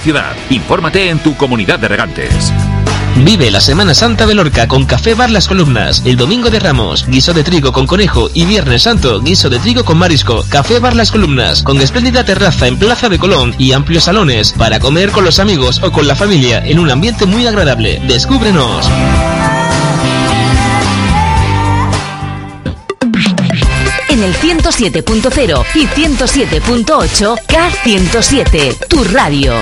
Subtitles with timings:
[0.00, 0.34] Ciudad.
[0.50, 2.52] Infórmate en tu comunidad de regantes.
[3.24, 6.02] Vive la Semana Santa de Lorca con Café Bar Las Columnas.
[6.04, 9.84] El domingo de Ramos, guiso de trigo con conejo y Viernes Santo, guiso de trigo
[9.84, 10.44] con marisco.
[10.48, 14.80] Café Bar Las Columnas, con espléndida terraza en Plaza de Colón y amplios salones para
[14.80, 18.02] comer con los amigos o con la familia en un ambiente muy agradable.
[18.06, 18.86] Descúbrenos.
[24.26, 29.52] El 107.0 y 107.8 K107, tu radio.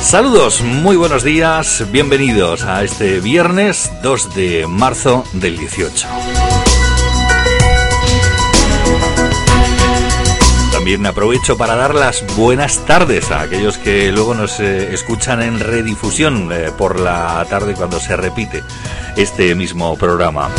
[0.00, 6.49] Saludos, muy buenos días, bienvenidos a este viernes 2 de marzo del 18.
[10.90, 15.60] También aprovecho para dar las buenas tardes a aquellos que luego nos eh, escuchan en
[15.60, 18.64] redifusión eh, por la tarde cuando se repite
[19.16, 20.50] este mismo programa.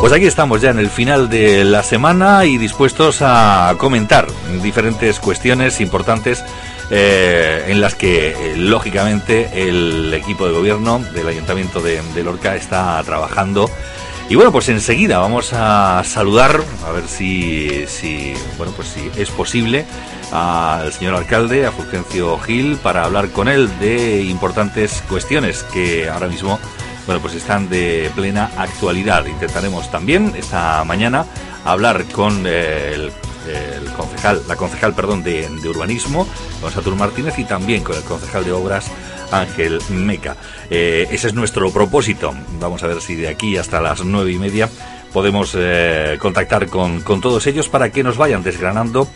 [0.00, 4.26] Pues aquí estamos ya en el final de la semana y dispuestos a comentar
[4.62, 6.42] diferentes cuestiones importantes
[6.88, 13.02] eh, en las que lógicamente el equipo de gobierno del Ayuntamiento de, de Lorca está
[13.04, 13.68] trabajando
[14.28, 17.84] y bueno, pues enseguida vamos a saludar, a ver si,
[18.58, 19.84] bueno, pues si es posible,
[20.32, 26.26] al señor alcalde, a Fulgencio Gil, para hablar con él de importantes cuestiones que ahora
[26.26, 26.58] mismo,
[27.06, 29.24] bueno, pues están de plena actualidad.
[29.26, 31.24] Intentaremos también esta mañana
[31.64, 33.12] hablar con el
[33.96, 36.26] concejal, la concejal, perdón, de, de urbanismo,
[36.74, 38.90] Satur Martínez, y también con el concejal de obras,
[39.30, 40.36] Ángel Meca.
[40.70, 42.34] Eh, ese es nuestro propósito.
[42.60, 44.68] Vamos a ver si de aquí hasta las nueve y media
[45.12, 49.08] podemos eh, contactar con, todos ellos para que nos vayan desgranando.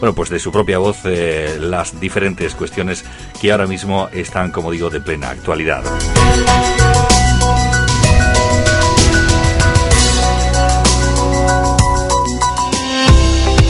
[0.00, 3.04] Bueno, pues de su propia voz eh, las diferentes cuestiones
[3.40, 5.82] que ahora mismo están, como digo, de plena actualidad.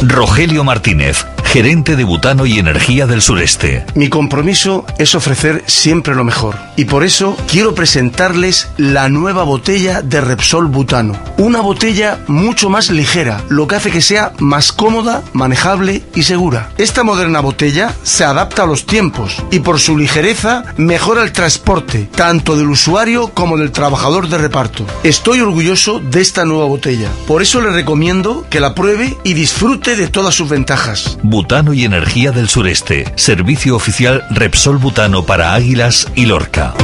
[0.03, 3.87] Rogelio Martínez gerente de Butano y Energía del Sureste.
[3.95, 10.03] Mi compromiso es ofrecer siempre lo mejor y por eso quiero presentarles la nueva botella
[10.03, 11.19] de Repsol Butano.
[11.39, 16.71] Una botella mucho más ligera, lo que hace que sea más cómoda, manejable y segura.
[16.77, 22.11] Esta moderna botella se adapta a los tiempos y por su ligereza mejora el transporte,
[22.15, 24.85] tanto del usuario como del trabajador de reparto.
[25.03, 29.97] Estoy orgulloso de esta nueva botella, por eso le recomiendo que la pruebe y disfrute
[29.97, 31.17] de todas sus ventajas.
[31.39, 33.13] Butano y Energía del Sureste.
[33.15, 36.75] Servicio oficial Repsol Butano para Águilas y Lorca.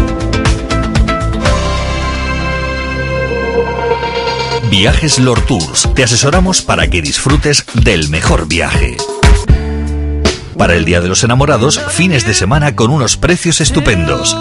[4.71, 5.89] Viajes Lord Tours.
[5.97, 8.97] Te asesoramos para que disfrutes del mejor viaje.
[10.57, 14.37] Para el Día de los Enamorados, fines de semana con unos precios estupendos.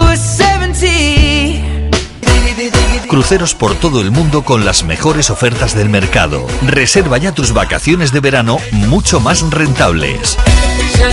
[3.08, 6.46] Cruceros por todo el mundo con las mejores ofertas del mercado.
[6.66, 10.36] Reserva ya tus vacaciones de verano mucho más rentables.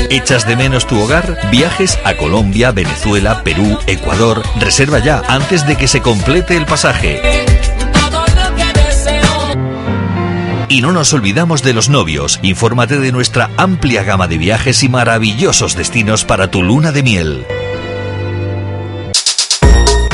[0.10, 1.38] ¿Echas de menos tu hogar?
[1.52, 4.42] Viajes a Colombia, Venezuela, Perú, Ecuador.
[4.60, 7.46] Reserva ya antes de que se complete el pasaje.
[10.70, 12.40] Y no nos olvidamos de los novios.
[12.42, 17.46] Infórmate de nuestra amplia gama de viajes y maravillosos destinos para tu luna de miel.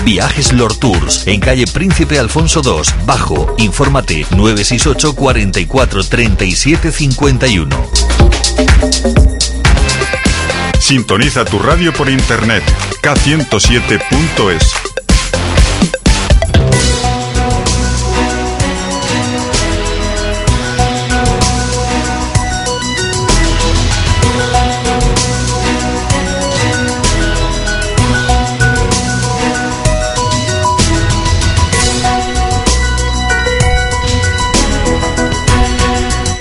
[0.08, 3.54] Viajes Lord Tours, en calle Príncipe Alfonso II, Bajo.
[3.58, 7.90] Infórmate 968 44 37 51.
[10.80, 12.64] Sintoniza tu radio por internet
[13.02, 14.87] k107.es.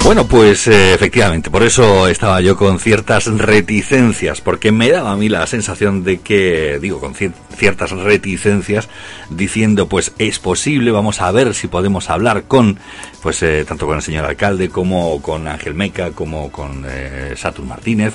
[0.07, 5.17] Bueno, pues eh, efectivamente, por eso estaba yo con ciertas reticencias, porque me daba a
[5.17, 8.89] mí la sensación de que, digo, con ciertas reticencias,
[9.31, 12.79] diciendo, pues es posible, vamos a ver si podemos hablar con,
[13.21, 17.67] pues eh, tanto con el señor alcalde como con Ángel Meca, como con eh, Satur
[17.67, 18.15] Martínez,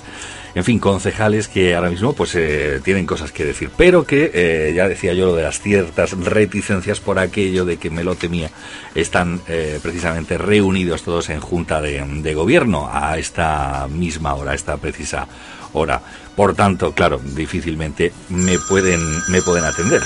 [0.53, 4.73] en fin, concejales que ahora mismo pues eh, tienen cosas que decir, pero que eh,
[4.75, 8.51] ya decía yo lo de las ciertas reticencias por aquello de que me lo temía,
[8.95, 14.55] están eh, precisamente reunidos todos en junta de, de gobierno a esta misma hora, a
[14.55, 15.27] esta precisa
[15.73, 16.01] hora.
[16.35, 20.01] Por tanto, claro, difícilmente me pueden, me pueden atender.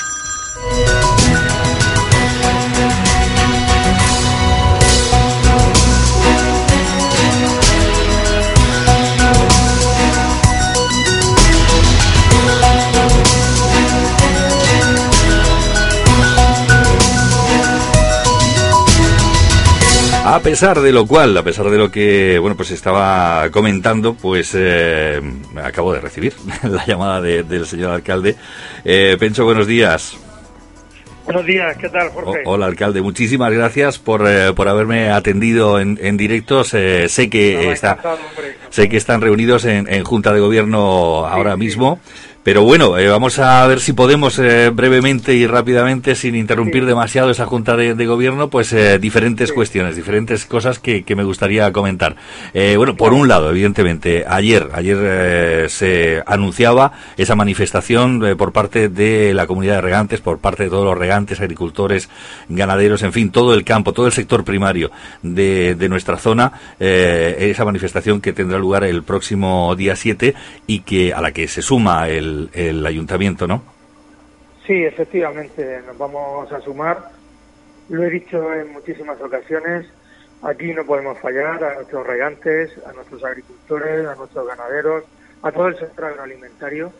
[20.36, 24.52] A pesar de lo cual, a pesar de lo que, bueno, pues estaba comentando, pues
[24.54, 25.22] eh,
[25.64, 26.34] acabo de recibir
[26.64, 28.36] la llamada del señor alcalde.
[28.84, 30.18] Eh, Pencho, buenos días.
[31.24, 32.42] Buenos días, ¿qué tal, Jorge?
[32.44, 33.02] hola, alcalde.
[33.02, 36.66] Muchísimas gracias por, eh, por haberme atendido en, en directo.
[36.66, 37.98] sé que está,
[38.72, 42.02] sé que están reunidos en, en Junta de Gobierno ahora mismo.
[42.46, 47.32] Pero bueno, eh, vamos a ver si podemos eh, brevemente y rápidamente, sin interrumpir demasiado
[47.32, 52.16] esa junta de, gobierno, pues eh, diferentes cuestiones, diferentes cosas que, me gustaría comentar.
[52.54, 59.48] bueno, por un lado, evidentemente, ayer, ayer se anunciaba esa manifestación por parte de la
[59.48, 62.10] comunidad de regantes, por parte de todos los regantes, agricultores,
[62.48, 64.92] ganaderos, en fin, todo el campo, todo el sector primario
[65.24, 70.36] de, de nuestra zona, esa manifestación que tendrá lugar el próximo día 7
[70.68, 73.64] y que a la que se suma el el, ayuntamiento, ¿no?
[74.66, 77.10] Sí, efectivamente, nos vamos a sumar.
[77.90, 79.86] Lo he dicho en muchísimas ocasiones,
[80.42, 85.04] aquí no podemos fallar a nuestros regantes, a nuestros agricultores, a nuestros ganaderos,
[85.44, 86.92] a todo el sector agroalimentario,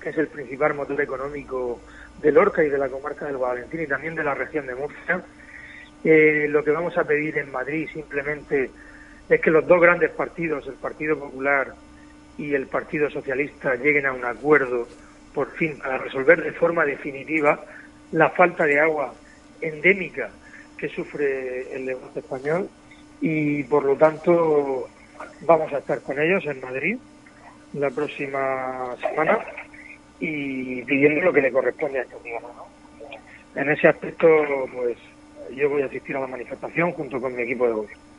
[0.00, 1.80] que es el principal motor económico
[2.20, 5.22] de Lorca y de la comarca del Guadalentín y también de la región de Murcia.
[6.04, 8.70] Eh, lo que vamos a pedir en Madrid simplemente
[9.28, 11.72] es que los dos grandes partidos, el Partido Popular
[12.42, 14.88] y el Partido Socialista lleguen a un acuerdo
[15.32, 17.64] por fin para resolver de forma definitiva
[18.10, 19.14] la falta de agua
[19.60, 20.28] endémica
[20.76, 22.68] que sufre el Levante español
[23.20, 24.88] y por lo tanto
[25.42, 26.98] vamos a estar con ellos en Madrid
[27.74, 29.38] la próxima semana
[30.18, 32.48] y pidiendo lo que le corresponde a este gobierno.
[33.54, 34.26] En ese aspecto,
[34.74, 34.96] pues
[35.54, 38.11] yo voy a asistir a la manifestación junto con mi equipo de gobierno.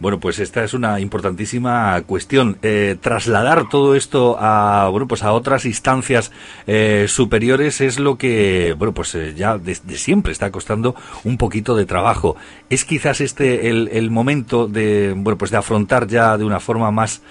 [0.00, 2.56] Bueno, pues esta es una importantísima cuestión.
[2.62, 6.30] Eh, trasladar todo esto a bueno, pues a otras instancias
[6.66, 10.94] eh, superiores es lo que bueno, pues eh, ya desde siempre está costando
[11.24, 12.36] un poquito de trabajo.
[12.70, 17.22] Es quizás este el, momento de bueno, pues de afrontar ya de una forma más,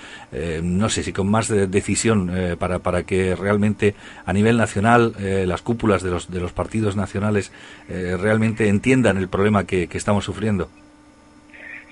[0.61, 3.95] no sé si con más de decisión para para que realmente
[4.25, 7.51] a nivel nacional las cúpulas de los de los partidos nacionales
[7.87, 10.69] realmente entiendan el problema que estamos sufriendo.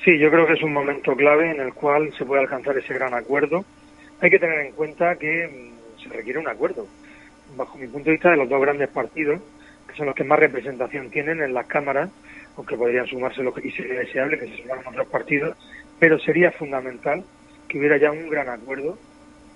[0.05, 2.93] Sí, yo creo que es un momento clave en el cual se puede alcanzar ese
[2.93, 3.65] gran acuerdo.
[4.21, 6.85] Hay que tener en cuenta que mm, se requiere un acuerdo.
[7.57, 9.41] Bajo mi punto de vista, de los dos grandes partidos,
[9.87, 12.11] que son los que más representación tienen en las cámaras,
[12.55, 15.57] aunque podrían sumarse lo que y sería deseable que se sumaran otros partidos,
[15.97, 17.23] pero sería fundamental
[17.67, 18.99] que hubiera ya un gran acuerdo,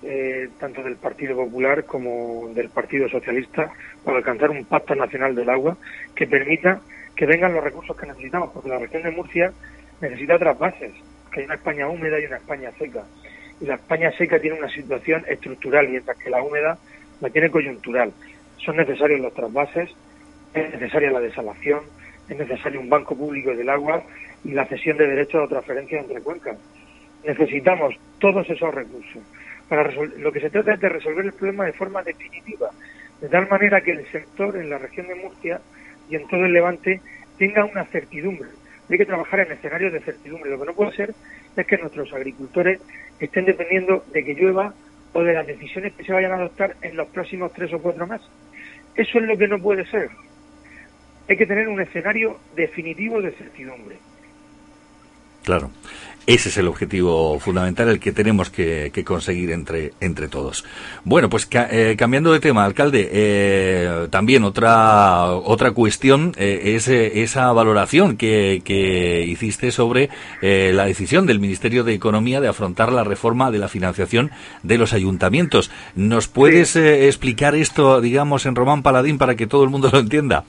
[0.02, 3.70] eh, tanto del Partido Popular como del Partido Socialista,
[4.04, 5.76] para alcanzar un pacto nacional del agua
[6.12, 6.80] que permita
[7.14, 9.52] que vengan los recursos que necesitamos, porque la región de Murcia
[10.00, 10.92] necesita otras bases,
[11.32, 13.04] que hay una España húmeda y una España seca.
[13.60, 16.78] Y la España seca tiene una situación estructural, mientras que la húmeda
[17.20, 18.12] la tiene coyuntural.
[18.64, 19.90] Son necesarios los trasvases,
[20.54, 21.80] es necesaria la desalación,
[22.28, 24.02] es necesario un banco público del agua
[24.44, 26.56] y la cesión de derechos de transferencia entre cuencas.
[27.24, 29.22] Necesitamos todos esos recursos.
[29.68, 32.70] Para lo que se trata es de resolver el problema de forma definitiva,
[33.20, 35.60] de tal manera que el sector en la región de Murcia
[36.08, 37.00] y en todo el Levante
[37.38, 38.48] tenga una certidumbre
[38.92, 40.50] hay que trabajar en escenarios de certidumbre.
[40.50, 41.14] Lo que no puede ser
[41.56, 42.80] es que nuestros agricultores
[43.18, 44.74] estén dependiendo de que llueva
[45.12, 48.06] o de las decisiones que se vayan a adoptar en los próximos tres o cuatro
[48.06, 48.28] meses.
[48.94, 50.10] Eso es lo que no puede ser.
[51.28, 53.98] Hay que tener un escenario definitivo de certidumbre.
[55.44, 55.70] Claro.
[56.30, 60.64] Ese es el objetivo fundamental, el que tenemos que, conseguir entre, entre todos.
[61.02, 67.50] Bueno, pues eh, cambiando de tema, alcalde, eh, también otra, otra cuestión eh, es esa
[67.50, 70.08] valoración que, que hiciste sobre
[70.40, 74.30] la decisión del Ministerio de Economía de afrontar la reforma de la financiación
[74.62, 75.72] de los ayuntamientos.
[75.96, 80.44] ¿Nos puedes explicar esto, digamos, en Román Paladín para que todo el mundo lo entienda?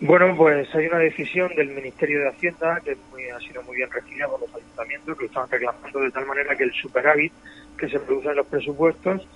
[0.00, 2.92] Bueno, pues hay una decisión del Ministerio de Hacienda que
[3.32, 6.62] ha sido muy bien recibida por los ayuntamientos que están reclamando de tal manera que
[6.62, 7.32] el superávit
[7.76, 9.26] que se produce en los presupuestos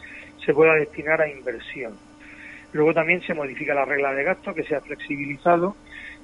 [0.45, 1.99] se pueda destinar a inversión.
[2.73, 5.75] Luego también se modifica la regla de gasto que se ha flexibilizado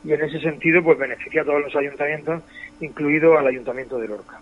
[0.05, 2.45] y en ese sentido pues beneficia a todos los ayuntamientos,
[2.79, 4.41] incluido al Ayuntamiento de Lorca.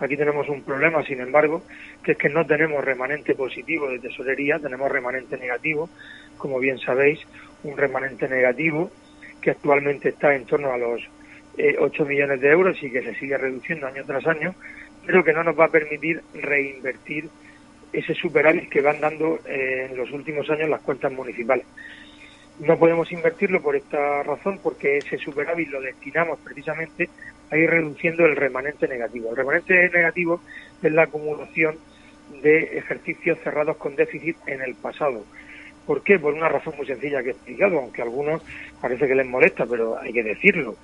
[0.00, 1.62] Aquí tenemos un problema, sin embargo,
[2.02, 5.88] que es que no tenemos remanente positivo de tesorería, tenemos remanente negativo,
[6.36, 7.20] como bien sabéis,
[7.62, 8.90] un remanente negativo
[9.40, 11.02] que actualmente está en torno a los
[11.56, 14.54] 8 eh, millones de euros y que se sigue reduciendo año tras año,
[15.06, 17.28] pero que no nos va a permitir reinvertir
[17.92, 21.66] ese superávit que van dando eh, en los últimos años las cuentas municipales.
[22.60, 27.08] No podemos invertirlo por esta razón, porque ese superávit lo destinamos precisamente
[27.50, 29.30] a ir reduciendo el remanente negativo.
[29.30, 30.40] El remanente negativo
[30.82, 31.76] es la acumulación
[32.42, 35.24] de ejercicios cerrados con déficit en el pasado.
[35.88, 36.18] ¿Por qué?
[36.18, 38.42] Por una razón muy sencilla que he explicado, aunque a algunos
[38.78, 40.76] parece que les molesta, pero hay que decirlo.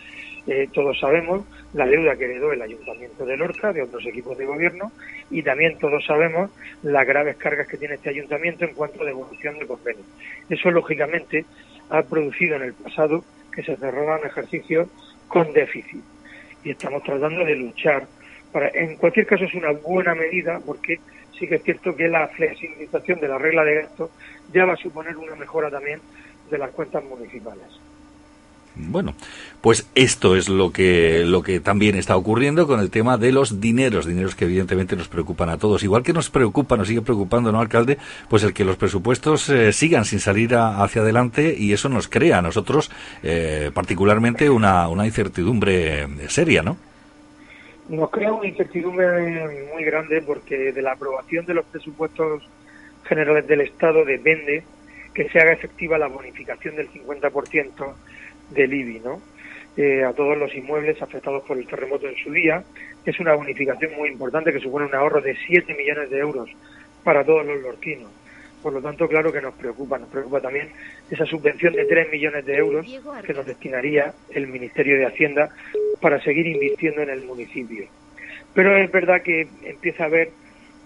[0.46, 1.44] Eh, todos sabemos
[1.74, 4.92] la deuda que heredó el Ayuntamiento de Lorca de otros equipos de gobierno
[5.30, 6.50] y también todos sabemos
[6.82, 10.06] las graves cargas que tiene este ayuntamiento en cuanto a devolución de convenios.
[10.48, 11.44] Eso, lógicamente,
[11.90, 13.22] ha producido en el pasado
[13.54, 14.88] que se cerraran ejercicios
[15.28, 16.02] con déficit
[16.64, 18.06] y estamos tratando de luchar.
[18.52, 20.98] Para, en cualquier caso, es una buena medida porque
[21.38, 24.10] sí que es cierto que la flexibilización de la regla de gasto
[24.52, 26.00] ya va a suponer una mejora también
[26.50, 27.80] de las cuentas municipales.
[28.76, 29.14] Bueno,
[29.60, 33.60] pues esto es lo que, lo que también está ocurriendo con el tema de los
[33.60, 35.84] dineros, dineros que evidentemente nos preocupan a todos.
[35.84, 37.98] Igual que nos preocupa, nos sigue preocupando, ¿no, alcalde?
[38.28, 42.38] Pues el que los presupuestos eh, sigan sin salir hacia adelante y eso nos crea
[42.38, 42.90] a nosotros
[43.22, 46.76] eh, particularmente una, una incertidumbre eh, seria, ¿no?
[47.88, 52.42] Nos crea una incertidumbre muy grande porque de la aprobación de los presupuestos
[53.04, 54.64] generales del Estado depende
[55.12, 57.94] que se haga efectiva la bonificación del 50%
[58.50, 59.20] del IBI, ¿no?
[59.76, 62.64] Eh, a todos los inmuebles afectados por el terremoto en su día.
[63.04, 66.48] Es una bonificación muy importante que supone un ahorro de 7 millones de euros
[67.02, 68.10] para todos los lorquinos.
[68.64, 69.98] Por lo tanto, claro que nos preocupa.
[69.98, 70.70] Nos preocupa también
[71.10, 72.86] esa subvención de 3 millones de euros
[73.22, 75.50] que nos destinaría el Ministerio de Hacienda
[76.00, 77.86] para seguir invirtiendo en el municipio.
[78.54, 80.30] Pero es verdad que empieza a haber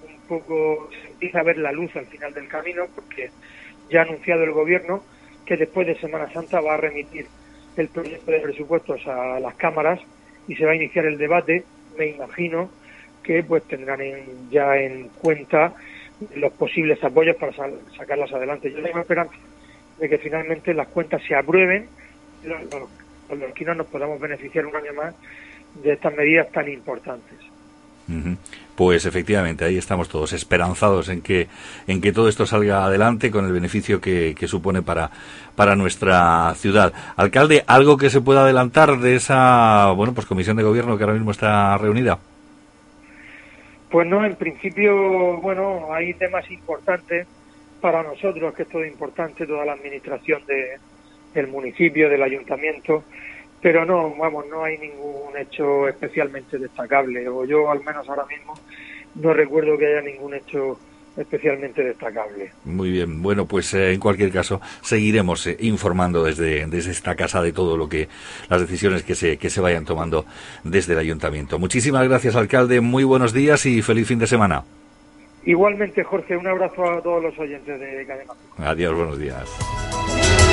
[0.03, 3.31] un poco, se empieza a ver la luz al final del camino porque
[3.89, 5.05] ya ha anunciado el Gobierno
[5.47, 7.27] que después de Semana Santa va a remitir
[7.77, 10.01] el proyecto de presupuestos a las cámaras
[10.49, 11.63] y se va a iniciar el debate,
[11.97, 12.73] me imagino
[13.23, 14.01] que pues tendrán
[14.51, 15.75] ya en cuenta
[16.35, 17.53] los posibles apoyos para
[17.97, 18.73] sacarlas adelante.
[18.73, 19.35] Yo tengo esperanza
[19.99, 21.89] de que finalmente las cuentas se aprueben
[22.45, 25.15] y los, los, nos podamos beneficiar un año más
[25.83, 27.37] de estas medidas tan importantes.
[28.75, 31.47] Pues efectivamente, ahí estamos todos esperanzados en que,
[31.87, 35.11] en que todo esto salga adelante con el beneficio que, supone para,
[35.55, 36.93] para nuestra ciudad.
[37.17, 41.17] Alcalde, ¿algo que se pueda adelantar de esa bueno, pues comisión de gobierno que ahora
[41.17, 42.19] mismo está reunida?
[43.91, 47.27] Pues no, en principio, bueno, hay temas importantes
[47.81, 50.79] para nosotros, que es todo importante, toda la administración de,
[51.33, 53.05] del municipio, del ayuntamiento,
[53.63, 58.55] pero no, vamos, no hay ningún hecho especialmente destacable, o yo al menos ahora mismo
[59.15, 60.79] no recuerdo que haya ningún hecho
[61.19, 62.53] especialmente destacable.
[62.65, 67.43] Muy bien, bueno, pues eh, en cualquier caso seguiremos eh, informando desde, desde esta casa
[67.43, 68.09] de todo lo que,
[68.49, 70.25] las decisiones que se, que se vayan tomando
[70.65, 71.59] desde el ayuntamiento.
[71.59, 74.65] Muchísimas gracias, alcalde, muy buenos días y feliz fin de semana.
[75.45, 78.33] Igualmente, Jorge, un abrazo a todos los oyentes de Cadena.
[78.59, 80.48] Adiós, buenos días.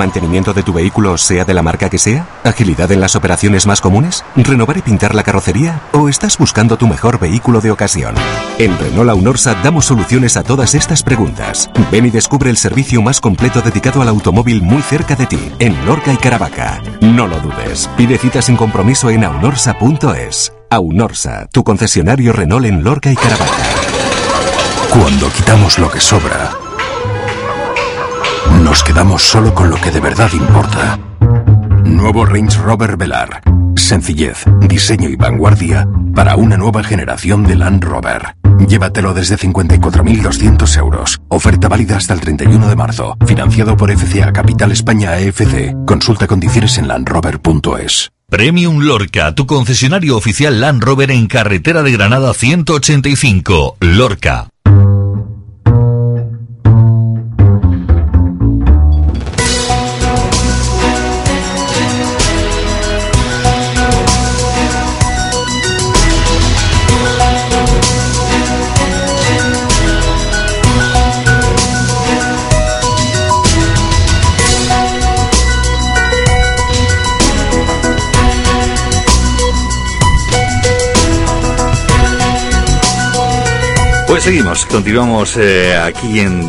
[0.00, 2.26] Mantenimiento de tu vehículo, sea de la marca que sea?
[2.42, 4.24] ¿Agilidad en las operaciones más comunes?
[4.34, 5.82] ¿Renovar y pintar la carrocería?
[5.92, 8.14] ¿O estás buscando tu mejor vehículo de ocasión?
[8.58, 11.70] En Renault Aunorsa damos soluciones a todas estas preguntas.
[11.92, 15.84] Ven y descubre el servicio más completo dedicado al automóvil muy cerca de ti, en
[15.84, 16.80] Lorca y Caravaca.
[17.02, 17.90] No lo dudes.
[17.98, 20.54] Pide cita sin compromiso en aunorsa.es.
[20.70, 23.66] Aunorsa, tu concesionario Renault en Lorca y Caravaca.
[24.88, 26.50] Cuando quitamos lo que sobra,
[28.62, 30.98] nos quedamos solo con lo que de verdad importa.
[31.84, 33.42] Nuevo Range Rover Velar.
[33.76, 38.36] Sencillez, diseño y vanguardia para una nueva generación de Land Rover.
[38.68, 41.20] Llévatelo desde 54.200 euros.
[41.28, 43.16] Oferta válida hasta el 31 de marzo.
[43.26, 45.74] Financiado por FCA Capital España EFC.
[45.86, 48.10] Consulta condiciones en landrover.es.
[48.28, 53.76] Premium Lorca, tu concesionario oficial Land Rover en carretera de Granada 185.
[53.80, 54.49] Lorca.
[84.20, 86.42] Pues seguimos, continuamos eh, aquí en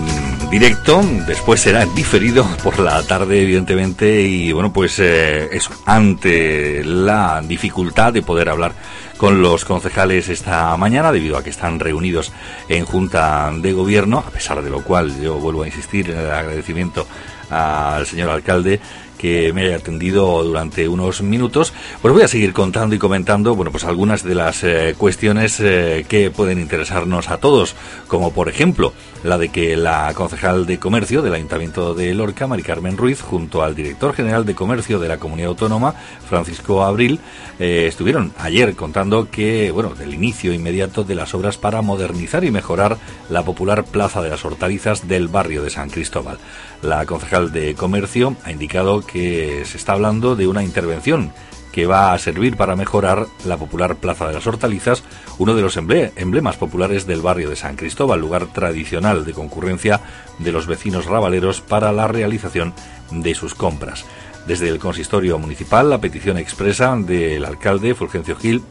[0.49, 5.49] directo, después será diferido por la tarde, evidentemente, y bueno, pues eh,
[5.85, 8.73] ante la dificultad de poder hablar
[9.15, 12.33] con los concejales esta mañana, debido a que están reunidos
[12.67, 16.29] en Junta de Gobierno, a pesar de lo cual yo vuelvo a insistir en el
[16.29, 17.07] agradecimiento
[17.49, 18.81] al señor alcalde
[19.21, 23.71] que me haya atendido durante unos minutos, pues voy a seguir contando y comentando, bueno,
[23.71, 27.75] pues algunas de las eh, cuestiones eh, que pueden interesarnos a todos,
[28.07, 32.63] como por ejemplo la de que la concejal de comercio del Ayuntamiento de Lorca, Mari
[32.63, 35.93] Carmen Ruiz, junto al director general de comercio de la comunidad autónoma,
[36.27, 37.19] Francisco Abril,
[37.59, 42.49] eh, estuvieron ayer contando que, bueno, del inicio inmediato de las obras para modernizar y
[42.49, 42.97] mejorar
[43.29, 46.39] la popular Plaza de las Hortalizas del barrio de San Cristóbal.
[46.81, 51.31] La concejal de comercio ha indicado que se está hablando de una intervención
[51.71, 55.03] que va a servir para mejorar la popular Plaza de las Hortalizas,
[55.38, 60.01] uno de los emblemas populares del barrio de San Cristóbal, lugar tradicional de concurrencia
[60.39, 62.73] de los vecinos rabaleros para la realización
[63.11, 64.03] de sus compras.
[64.47, 68.63] Desde el consistorio municipal, la petición expresa del alcalde Fulgencio Gil,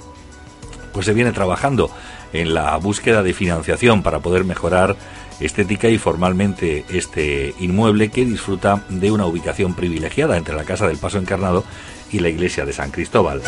[0.93, 1.91] pues se viene trabajando
[2.33, 4.97] en la búsqueda de financiación para poder mejorar
[5.41, 10.99] estética y formalmente este inmueble que disfruta de una ubicación privilegiada entre la Casa del
[10.99, 11.65] Paso Encarnado
[12.13, 13.43] y la iglesia de San Cristóbal.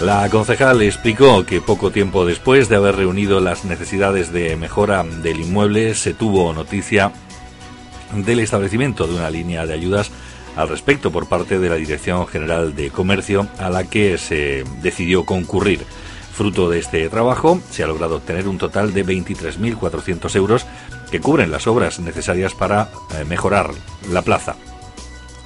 [0.00, 5.40] La concejal explicó que poco tiempo después de haber reunido las necesidades de mejora del
[5.40, 7.10] inmueble se tuvo noticia
[8.14, 10.12] del establecimiento de una línea de ayudas
[10.58, 15.24] al respecto por parte de la Dirección General de Comercio a la que se decidió
[15.24, 15.86] concurrir.
[16.32, 20.66] Fruto de este trabajo se ha logrado obtener un total de 23.400 euros
[21.12, 23.70] que cubren las obras necesarias para eh, mejorar
[24.10, 24.56] la plaza.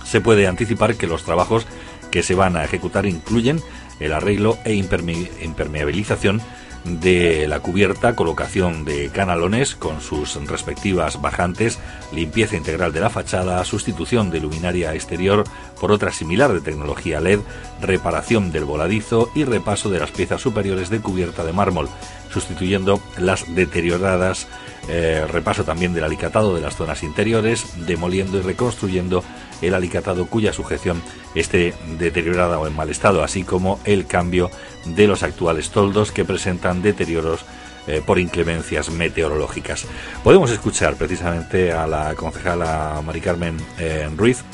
[0.07, 1.67] Se puede anticipar que los trabajos
[2.11, 3.61] que se van a ejecutar incluyen
[4.01, 6.41] el arreglo e impermeabilización
[6.85, 11.79] de la cubierta, colocación de canalones con sus respectivas bajantes,
[12.13, 15.45] limpieza integral de la fachada, sustitución de luminaria exterior
[15.81, 17.41] por otra similar de tecnología LED,
[17.81, 21.89] reparación del voladizo y repaso de las piezas superiores de cubierta de mármol,
[22.33, 24.49] sustituyendo las deterioradas,
[24.89, 29.23] eh, repaso también del alicatado de las zonas interiores, demoliendo y reconstruyendo
[29.63, 31.01] el alicatado cuya sujeción
[31.35, 34.51] esté deteriorada o en mal estado, así como el cambio
[34.85, 37.45] de los actuales toldos que presentan deterioros
[37.87, 39.87] eh, por inclemencias meteorológicas.
[40.23, 44.45] Podemos escuchar precisamente a la concejala Mari Carmen eh, Ruiz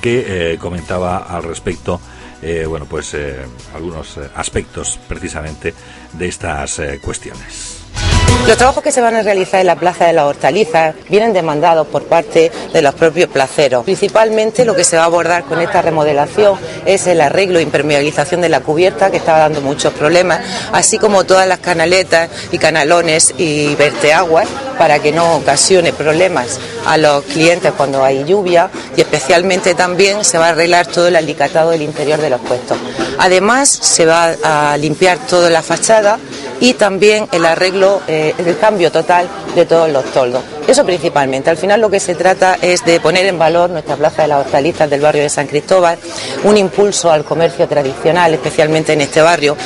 [0.00, 2.00] que eh, comentaba al respecto
[2.68, 3.16] bueno pues
[3.74, 5.72] algunos aspectos precisamente
[6.12, 7.73] de estas cuestiones.
[8.46, 11.86] Los trabajos que se van a realizar en la Plaza de la Hortalizas vienen demandados
[11.86, 13.84] por parte de los propios placeros.
[13.84, 18.42] Principalmente lo que se va a abordar con esta remodelación es el arreglo e impermeabilización
[18.42, 20.40] de la cubierta, que estaba dando muchos problemas,
[20.72, 24.46] así como todas las canaletas y canalones y verteaguas
[24.78, 30.36] para que no ocasione problemas a los clientes cuando hay lluvia y especialmente también se
[30.36, 32.76] va a arreglar todo el alicatado del interior de los puestos.
[33.18, 36.18] Además se va a limpiar toda la fachada
[36.60, 40.42] y también el arreglo, eh, el cambio total de todos los toldos.
[40.66, 41.50] Eso principalmente.
[41.50, 44.46] Al final lo que se trata es de poner en valor nuestra Plaza de las
[44.46, 45.98] Hortalizas del barrio de San Cristóbal,
[46.44, 49.56] un impulso al comercio tradicional, especialmente en este barrio.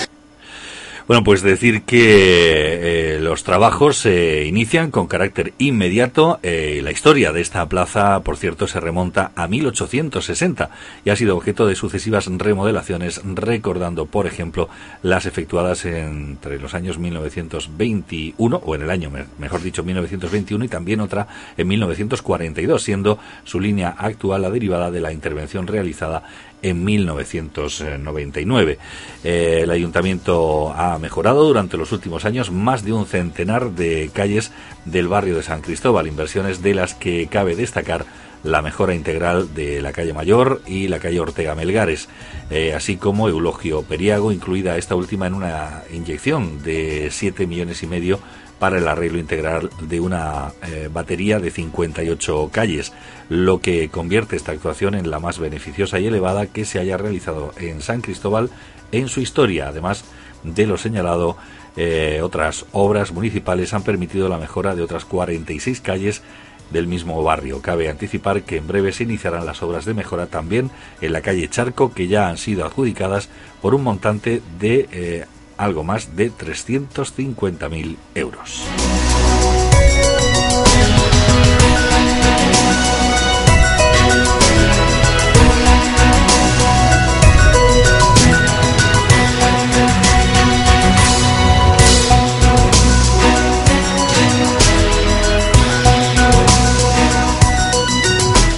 [1.09, 6.39] Bueno, pues decir que eh, los trabajos se inician con carácter inmediato.
[6.43, 10.69] Eh, la historia de esta plaza, por cierto, se remonta a 1860
[11.07, 14.69] y ha sido objeto de sucesivas remodelaciones, recordando, por ejemplo,
[15.03, 21.01] las efectuadas entre los años 1921, o en el año, mejor dicho, 1921, y también
[21.01, 26.25] otra en 1942, siendo su línea actual la derivada de la intervención realizada
[26.63, 28.79] en 1999.
[29.25, 34.53] Eh, el ayuntamiento ha mejorado durante los últimos años más de un centenar de calles
[34.85, 38.07] del barrio de San Cristóbal, inversiones de las que cabe destacar
[38.45, 42.09] la mejora integral de la calle Mayor y la calle Ortega Melgares,
[42.51, 47.87] eh, así como Eulogio Periago, incluida esta última en una inyección de 7 millones y
[47.87, 48.21] medio
[48.59, 52.93] para el arreglo integral de una eh, batería de 58 calles,
[53.29, 57.53] lo que convierte esta actuación en la más beneficiosa y elevada que se haya realizado
[57.59, 58.51] en San Cristóbal
[58.93, 59.69] en su historia.
[59.69, 60.05] Además
[60.43, 61.37] de lo señalado,
[61.77, 66.23] eh, otras obras municipales han permitido la mejora de otras 46 calles
[66.71, 67.63] del mismo barrio.
[67.63, 71.49] Cabe anticipar que en breve se iniciarán las obras de mejora también en la calle
[71.49, 73.29] Charco, que ya han sido adjudicadas
[73.63, 75.27] por un montante de eh,
[75.59, 78.65] algo más de 350.000 euros.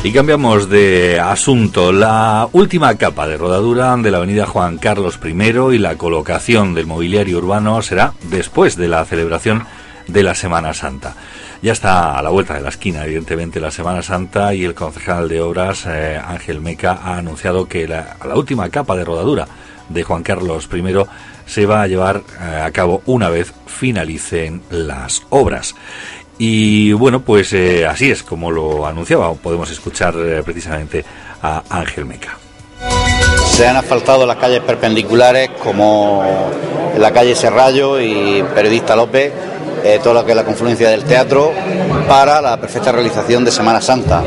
[0.02, 1.92] Y cambiamos de asunto.
[1.92, 6.86] La última capa de rodadura de la avenida Juan Carlos I y la colocación del
[6.86, 9.66] mobiliario urbano será después de la celebración
[10.06, 11.14] de la Semana Santa.
[11.60, 15.28] Ya está a la vuelta de la esquina, evidentemente, la Semana Santa y el concejal
[15.28, 19.46] de Obras, eh, Ángel Meca, ha anunciado que la, última capa de rodadura
[19.90, 20.82] de Juan Carlos I
[21.44, 25.74] se va a llevar eh, a cabo una vez finalicen las obras.
[26.42, 29.35] Y bueno, pues eh, así es como lo anunciaba.
[29.35, 31.05] Podemos escuchar eh, precisamente
[31.42, 32.38] a Ángel Meca.
[33.44, 36.24] Se han asfaltado las calles perpendiculares como
[36.96, 39.31] la calle Serrallo y Periodista López,
[39.85, 41.53] eh, todo que es la confluencia del teatro,
[42.09, 44.22] para la perfecta realización de Semana Santa.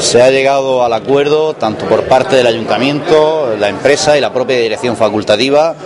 [0.00, 4.56] Se ha llegado al acuerdo, tanto por parte del ayuntamiento, la empresa y la propia
[4.56, 5.76] dirección facultativa,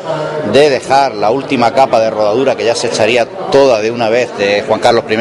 [0.55, 4.31] de dejar la última capa de rodadura que ya se echaría toda de una vez
[4.39, 5.17] de Juan Carlos I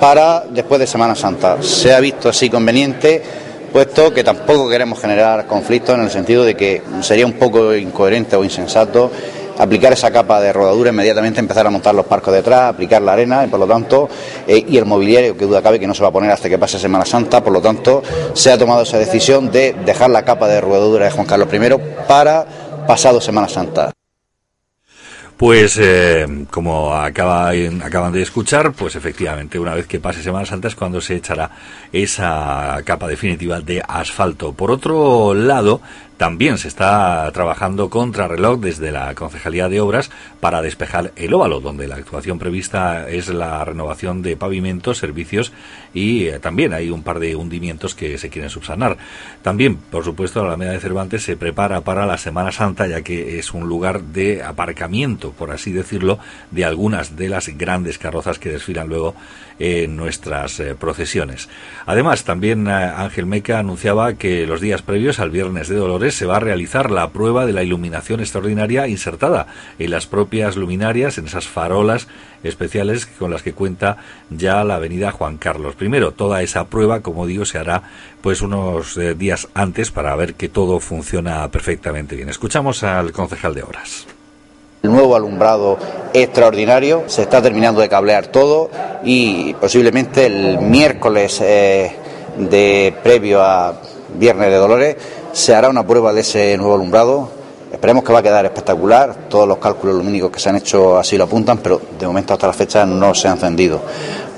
[0.00, 1.62] para después de Semana Santa.
[1.62, 3.22] Se ha visto así conveniente,
[3.72, 8.36] puesto que tampoco queremos generar conflictos en el sentido de que sería un poco incoherente
[8.36, 9.10] o insensato
[9.58, 13.44] aplicar esa capa de rodadura inmediatamente, empezar a montar los parcos detrás, aplicar la arena
[13.44, 14.08] y por lo tanto,
[14.46, 16.58] eh, y el mobiliario, que duda cabe que no se va a poner hasta que
[16.58, 18.02] pase Semana Santa, por lo tanto,
[18.34, 21.58] se ha tomado esa decisión de dejar la capa de rodadura de Juan Carlos I
[22.06, 22.46] para
[22.86, 23.95] pasado Semana Santa.
[25.36, 27.50] Pues eh, como acaba,
[27.82, 31.50] acaban de escuchar, pues efectivamente una vez que pase Semana Santa es cuando se echará
[31.92, 34.54] esa capa definitiva de asfalto.
[34.54, 35.82] Por otro lado,
[36.16, 41.60] también se está trabajando contra reloj desde la Concejalía de Obras para despejar el óvalo,
[41.60, 45.52] donde la actuación prevista es la renovación de pavimentos, servicios
[45.92, 48.96] y eh, también hay un par de hundimientos que se quieren subsanar.
[49.42, 53.38] También, por supuesto, la Alameda de Cervantes se prepara para la Semana Santa, ya que
[53.38, 56.18] es un lugar de aparcamiento, por así decirlo,
[56.50, 59.14] de algunas de las grandes carrozas que desfilan luego
[59.58, 61.48] en nuestras eh, procesiones.
[61.86, 66.26] Además, también eh, Ángel Meca anunciaba que los días previos al Viernes de Dolores se
[66.26, 69.46] va a realizar la prueba de la iluminación extraordinaria insertada
[69.78, 72.08] en las propias luminarias, en esas farolas
[72.42, 73.98] especiales con las que cuenta
[74.30, 75.86] ya la avenida Juan Carlos I.
[76.16, 77.82] Toda esa prueba, como digo, se hará
[78.20, 82.28] pues unos eh, días antes para ver que todo funciona perfectamente bien.
[82.28, 84.06] Escuchamos al concejal de Obras.
[84.82, 85.78] El nuevo alumbrado
[86.12, 88.70] extraordinario, se está terminando de cablear todo
[89.04, 91.92] y posiblemente el miércoles eh,
[92.38, 93.74] de previo a
[94.14, 94.96] Viernes de Dolores
[95.32, 97.28] se hará una prueba de ese nuevo alumbrado.
[97.70, 99.28] Esperemos que va a quedar espectacular.
[99.28, 102.46] Todos los cálculos lumínicos que se han hecho así lo apuntan, pero de momento hasta
[102.46, 103.82] la fecha no se ha encendido.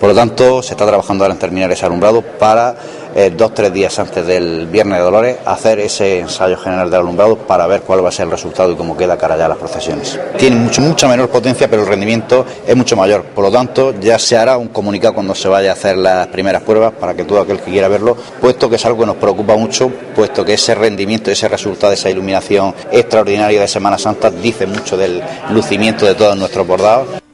[0.01, 2.77] Por lo tanto, se está trabajando ahora en terminar ese alumbrado para
[3.15, 7.37] eh, dos tres días antes del Viernes de Dolores hacer ese ensayo general del alumbrado
[7.37, 9.59] para ver cuál va a ser el resultado y cómo queda cara ya a las
[9.59, 10.19] procesiones.
[10.37, 13.25] Tiene mucho, mucha menor potencia, pero el rendimiento es mucho mayor.
[13.25, 16.63] Por lo tanto, ya se hará un comunicado cuando se vaya a hacer las primeras
[16.63, 19.57] pruebas para que todo aquel que quiera verlo, puesto que es algo que nos preocupa
[19.57, 24.97] mucho, puesto que ese rendimiento, ese resultado esa iluminación extraordinaria de Semana Santa dice mucho
[24.97, 27.28] del lucimiento de todos nuestros bordados.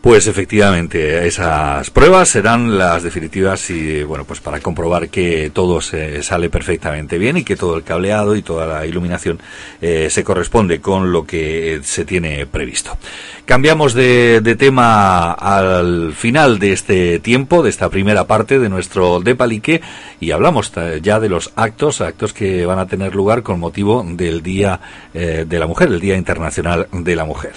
[0.00, 6.22] Pues efectivamente, esas pruebas serán las definitivas y bueno, pues para comprobar que todo se
[6.22, 9.38] sale perfectamente bien y que todo el cableado y toda la iluminación
[9.82, 12.96] eh, se corresponde con lo que se tiene previsto.
[13.44, 19.20] Cambiamos de, de, tema al final de este tiempo, de esta primera parte de nuestro
[19.20, 19.82] Depalique
[20.18, 24.42] y hablamos ya de los actos, actos que van a tener lugar con motivo del
[24.42, 24.80] Día
[25.12, 27.52] eh, de la Mujer, el Día Internacional de la Mujer.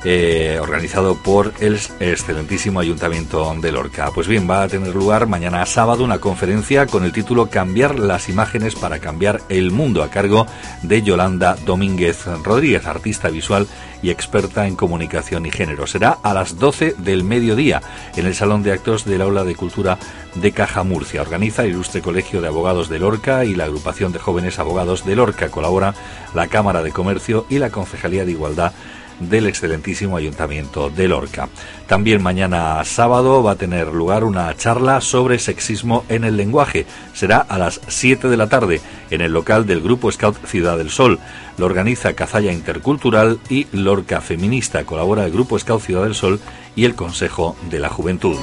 [0.07, 4.11] Eh, organizado por el excelentísimo Ayuntamiento de Lorca.
[4.13, 8.29] Pues bien, va a tener lugar mañana sábado una conferencia con el título Cambiar las
[8.29, 10.45] imágenes para cambiar el mundo a cargo
[10.83, 13.67] de Yolanda Domínguez Rodríguez, artista visual
[14.03, 15.87] y experta en comunicación y género.
[15.87, 17.81] Será a las 12 del mediodía
[18.15, 19.97] en el Salón de Actos del Aula de Cultura
[20.35, 21.23] de Caja Murcia.
[21.23, 25.15] Organiza el Ilustre Colegio de Abogados de Lorca y la Agrupación de Jóvenes Abogados de
[25.15, 25.49] Lorca.
[25.49, 25.95] Colabora
[26.35, 28.73] la Cámara de Comercio y la Concejalía de Igualdad
[29.19, 31.49] del excelentísimo Ayuntamiento de Lorca.
[31.87, 36.85] También mañana sábado va a tener lugar una charla sobre sexismo en el lenguaje.
[37.13, 40.89] Será a las 7 de la tarde en el local del Grupo Scout Ciudad del
[40.89, 41.19] Sol.
[41.57, 44.85] Lo organiza Cazalla Intercultural y Lorca Feminista.
[44.85, 46.39] Colabora el Grupo Scout Ciudad del Sol
[46.75, 48.37] y el Consejo de la Juventud.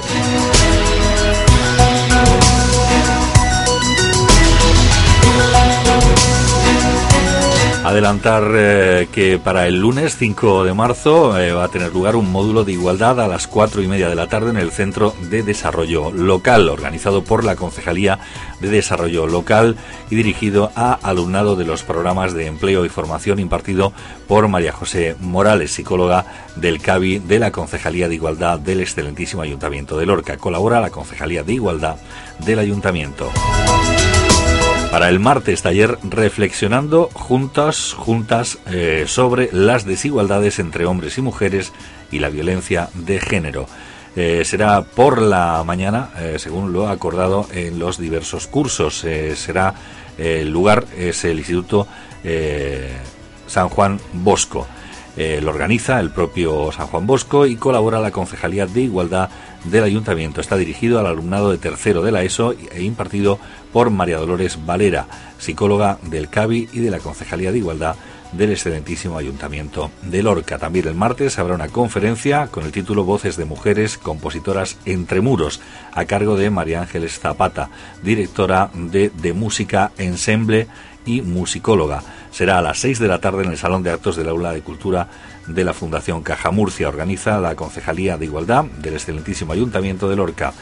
[7.93, 12.31] Adelantar eh, que para el lunes 5 de marzo eh, va a tener lugar un
[12.31, 15.43] módulo de igualdad a las 4 y media de la tarde en el Centro de
[15.43, 18.17] Desarrollo Local, organizado por la Concejalía
[18.61, 19.75] de Desarrollo Local
[20.09, 23.93] y dirigido a alumnado de los programas de empleo y formación impartido
[24.27, 26.25] por María José Morales, psicóloga
[26.55, 30.37] del CABI de la Concejalía de Igualdad del excelentísimo Ayuntamiento de Lorca.
[30.37, 31.97] Colabora la Concejalía de Igualdad
[32.39, 33.29] del Ayuntamiento
[34.93, 41.73] para el martes taller reflexionando juntas, juntas eh, sobre las desigualdades entre hombres y mujeres
[42.11, 43.65] y la violencia de género.
[44.15, 49.03] Eh, será por la mañana, eh, según lo acordado en los diversos cursos.
[49.33, 49.73] será
[50.19, 51.87] el lugar, es el Instituto
[53.47, 54.67] San Juan Bosco.
[55.17, 59.31] lo organiza el propio San Juan Bosco y colabora la Concejalía de Igualdad
[59.63, 60.41] del Ayuntamiento.
[60.41, 63.39] Está dirigido al alumnado de tercero de la ESO e impartido
[63.71, 67.95] por María Dolores Valera, psicóloga del CABI y de la Concejalía de Igualdad
[68.33, 70.57] del excelentísimo Ayuntamiento de Lorca.
[70.57, 75.61] También el martes habrá una conferencia con el título Voces de Mujeres Compositoras Entre Muros,
[75.91, 77.69] a cargo de María Ángeles Zapata,
[78.01, 80.67] directora de, de Música Ensemble
[81.05, 82.03] y musicóloga.
[82.31, 84.61] Será a las 6 de la tarde en el Salón de Actos del Aula de
[84.61, 85.07] Cultura
[85.47, 86.87] de la Fundación Caja Murcia.
[86.87, 90.53] Organiza la Concejalía de Igualdad del excelentísimo Ayuntamiento de Lorca.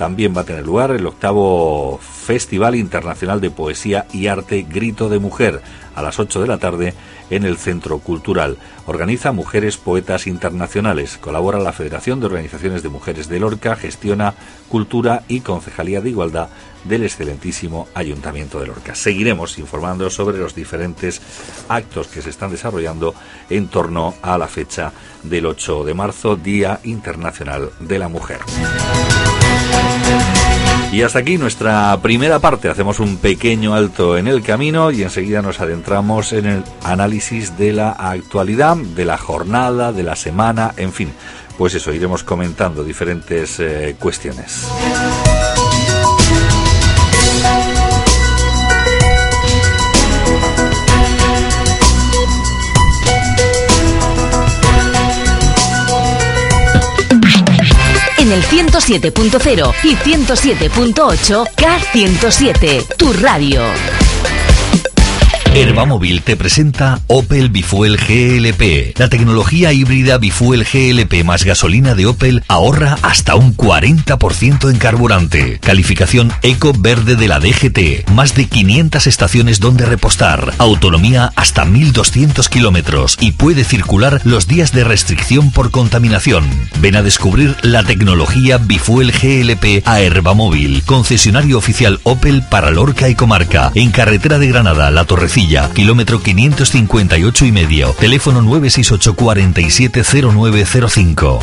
[0.00, 5.18] También va a tener lugar el octavo Festival Internacional de Poesía y Arte Grito de
[5.18, 5.60] Mujer
[5.94, 6.94] a las 8 de la tarde
[7.28, 8.56] en el Centro Cultural.
[8.86, 11.18] Organiza Mujeres Poetas Internacionales.
[11.20, 14.32] Colabora la Federación de Organizaciones de Mujeres de Lorca, gestiona
[14.70, 16.48] Cultura y Concejalía de Igualdad
[16.84, 18.94] del excelentísimo Ayuntamiento de Lorca.
[18.94, 21.20] Seguiremos informando sobre los diferentes
[21.68, 23.14] actos que se están desarrollando
[23.50, 24.92] en torno a la fecha
[25.24, 28.38] del 8 de marzo, Día Internacional de la Mujer.
[30.92, 32.68] Y hasta aquí nuestra primera parte.
[32.68, 37.72] Hacemos un pequeño alto en el camino y enseguida nos adentramos en el análisis de
[37.72, 41.12] la actualidad, de la jornada, de la semana, en fin.
[41.56, 44.66] Pues eso, iremos comentando diferentes eh, cuestiones.
[58.30, 63.60] En el 107.0 y 107.8 K107, tu radio.
[65.52, 68.96] Herbamóvil te presenta Opel Bifuel GLP.
[68.96, 75.58] La tecnología híbrida Bifuel GLP más gasolina de Opel ahorra hasta un 40% en carburante.
[75.58, 78.08] Calificación Eco Verde de la DGT.
[78.12, 80.54] Más de 500 estaciones donde repostar.
[80.58, 86.48] Autonomía hasta 1200 kilómetros y puede circular los días de restricción por contaminación.
[86.78, 90.84] Ven a descubrir la tecnología Bifuel GLP a Herbamóvil.
[90.86, 93.72] Concesionario oficial Opel para Lorca y Comarca.
[93.74, 95.39] En carretera de Granada, La Torrecilla
[95.74, 101.40] kilómetro 558 y medio, teléfono 968 470905.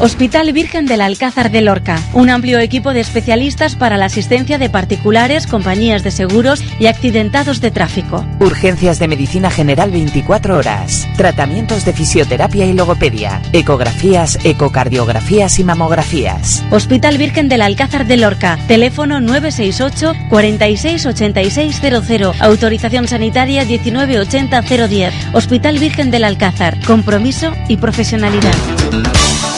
[0.00, 4.70] Hospital Virgen del Alcázar de Lorca, un amplio equipo de especialistas para la asistencia de
[4.70, 8.24] particulares, compañías de seguros y accidentados de tráfico.
[8.38, 16.62] Urgencias de medicina general 24 horas, tratamientos de fisioterapia y logopedia, ecografías, ecocardiografías y mamografías.
[16.70, 25.12] Hospital Virgen del Alcázar de Lorca, teléfono 968 468600, autorización sanitaria 1980010.
[25.32, 28.54] Hospital Virgen del Alcázar, compromiso y profesionalidad.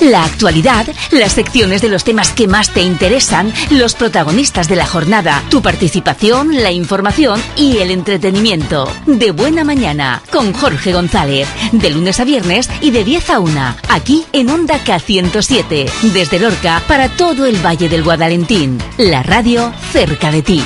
[0.00, 4.86] La actualidad, las secciones de los temas que más te interesan, los protagonistas de la
[4.86, 8.90] jornada, tu participación, la información y el entretenimiento.
[9.06, 13.76] De buena mañana, con Jorge González, de lunes a viernes y de 10 a 1,
[13.88, 20.30] aquí en Onda K107, desde Lorca para todo el Valle del Guadalentín, la radio cerca
[20.30, 20.62] de ti.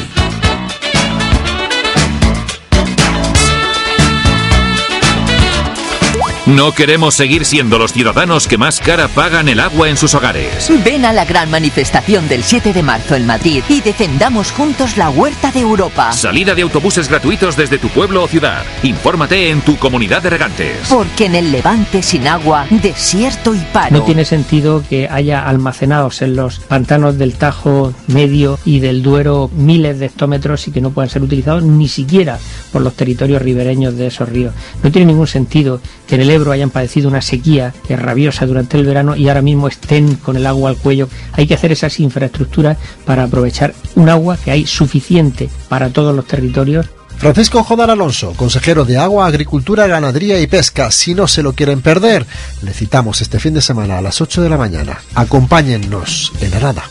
[6.55, 10.71] No queremos seguir siendo los ciudadanos que más cara pagan el agua en sus hogares.
[10.85, 15.11] Ven a la gran manifestación del 7 de marzo en Madrid y defendamos juntos la
[15.11, 16.12] huerta de Europa.
[16.12, 18.62] Salida de autobuses gratuitos desde tu pueblo o ciudad.
[18.85, 20.79] Infórmate en tu comunidad de regantes.
[20.88, 23.99] Porque en el Levante sin agua, desierto y paro.
[23.99, 29.51] No tiene sentido que haya almacenados en los pantanos del Tajo Medio y del Duero
[29.57, 32.38] miles de hectómetros y que no puedan ser utilizados ni siquiera
[32.71, 34.55] por los territorios ribereños de esos ríos.
[34.85, 38.87] No tiene ningún sentido que en el Ebro hayan padecido una sequía rabiosa durante el
[38.87, 41.09] verano y ahora mismo estén con el agua al cuello.
[41.33, 46.27] Hay que hacer esas infraestructuras para aprovechar un agua que hay suficiente para todos los
[46.27, 50.91] territorios Francisco Jodar Alonso, consejero de Agua, Agricultura, Ganadería y Pesca.
[50.91, 52.27] Si no se lo quieren perder,
[52.63, 55.01] le citamos este fin de semana a las 8 de la mañana.
[55.15, 56.85] Acompáñennos en Arada.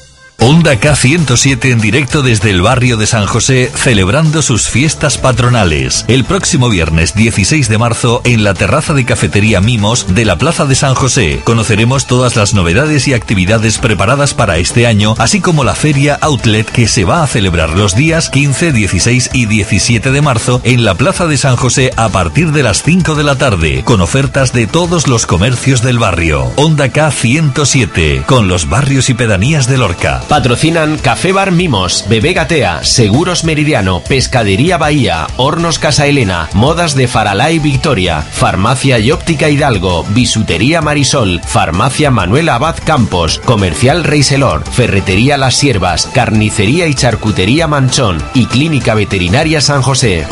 [0.46, 6.04] Onda K107 en directo desde el barrio de San José, celebrando sus fiestas patronales.
[6.10, 10.66] El próximo viernes 16 de marzo, en la terraza de cafetería Mimos de la Plaza
[10.66, 15.64] de San José, conoceremos todas las novedades y actividades preparadas para este año, así como
[15.64, 20.22] la feria Outlet que se va a celebrar los días 15, 16 y 17 de
[20.22, 23.84] marzo en la Plaza de San José a partir de las 5 de la tarde,
[23.86, 26.52] con ofertas de todos los comercios del barrio.
[26.58, 30.22] Onda K107, con los barrios y pedanías de Lorca.
[30.34, 37.08] Patrocinan Café Bar Mimos, Bebé Gatea, Seguros Meridiano, Pescadería Bahía, Hornos Casa Elena, Modas de
[37.08, 44.64] Faralá y Victoria, Farmacia y Óptica Hidalgo, Bisutería Marisol, Farmacia Manuel Abad Campos, Comercial Reiselor,
[44.68, 50.26] Ferretería Las Siervas, Carnicería y Charcutería Manchón y Clínica Veterinaria San José.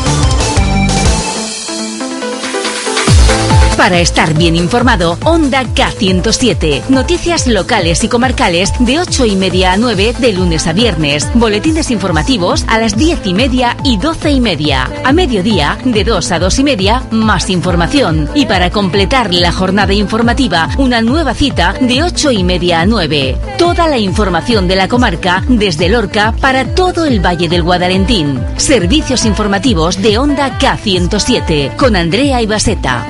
[3.82, 6.86] Para estar bien informado, Onda K107.
[6.88, 11.28] Noticias locales y comarcales de 8 y media a 9 de lunes a viernes.
[11.34, 14.88] Boletines informativos a las 10 y media y 12 y media.
[15.02, 18.30] A mediodía, de 2 a 2 y media, más información.
[18.36, 23.36] Y para completar la jornada informativa, una nueva cita de 8 y media a 9.
[23.58, 28.40] Toda la información de la comarca desde Lorca para todo el Valle del Guadalentín.
[28.58, 33.04] Servicios informativos de Onda K107 con Andrea Ibaseta.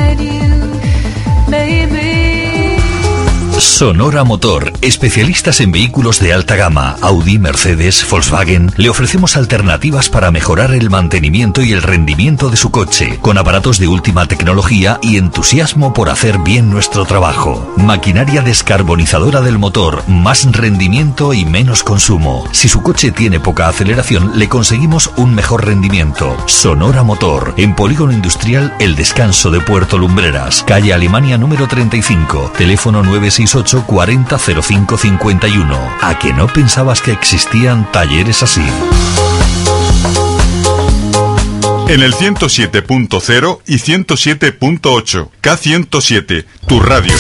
[1.53, 2.12] baby.
[3.63, 10.33] Sonora Motor, especialistas en vehículos de alta gama, Audi, Mercedes, Volkswagen, le ofrecemos alternativas para
[10.33, 15.17] mejorar el mantenimiento y el rendimiento de su coche, con aparatos de última tecnología y
[15.17, 17.73] entusiasmo por hacer bien nuestro trabajo.
[17.77, 22.49] Maquinaria descarbonizadora del motor, más rendimiento y menos consumo.
[22.51, 26.37] Si su coche tiene poca aceleración, le conseguimos un mejor rendimiento.
[26.47, 33.05] Sonora Motor, en Polígono Industrial El Descanso de Puerto Lumbreras, calle Alemania número 35, teléfono
[33.53, 35.97] 968 40 05 51.
[36.01, 38.63] ¿A que no pensabas que existían talleres así?
[41.89, 47.13] En el 107.0 y 107.8, K107, tu radio.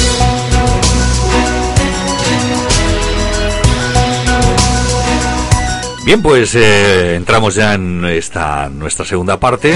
[6.06, 9.74] Bien, pues eh, entramos ya en esta nuestra segunda parte.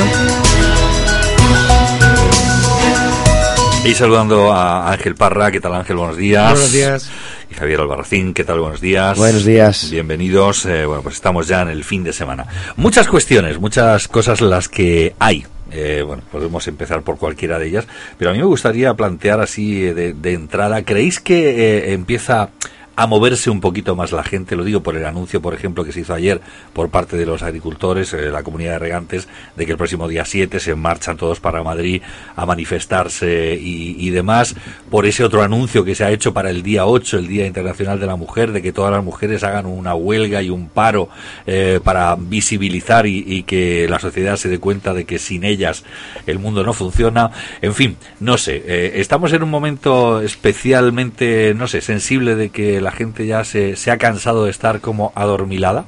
[3.87, 5.95] Y saludando a Ángel Parra, ¿qué tal Ángel?
[5.95, 6.51] Buenos días.
[6.51, 7.09] Buenos días.
[7.49, 8.59] Y Javier Albarracín, ¿qué tal?
[8.59, 9.17] Buenos días.
[9.17, 9.89] Buenos días.
[9.93, 10.67] Bienvenidos.
[10.67, 12.47] Eh, bueno, pues estamos ya en el fin de semana.
[12.75, 15.47] Muchas cuestiones, muchas cosas las que hay.
[15.71, 17.87] Eh, bueno, podemos empezar por cualquiera de ellas,
[18.19, 22.51] pero a mí me gustaría plantear así eh, de, de entrada, ¿creéis que empieza
[22.97, 25.93] a moverse un poquito más la gente, lo digo por el anuncio, por ejemplo, que
[25.93, 26.41] se hizo ayer
[26.73, 30.25] por parte de los agricultores, eh, la comunidad de regantes, de que el próximo día
[30.25, 32.01] 7 se marchan todos para Madrid
[32.35, 34.55] a manifestarse y, demás,
[34.91, 38.01] por ese otro anuncio que se ha hecho para el día 8, el Día Internacional
[38.01, 41.11] de la Mujer, de que todas las mujeres hagan una huelga y un paro
[41.47, 45.85] eh, para visibilizar y, que la sociedad se dé cuenta de que sin ellas
[46.27, 47.31] el mundo no funciona.
[47.61, 52.81] En fin, no sé, eh, estamos en un momento especialmente, no sé, sensible de que
[52.87, 55.87] la gente ya se, se ha cansado de estar como adormilada?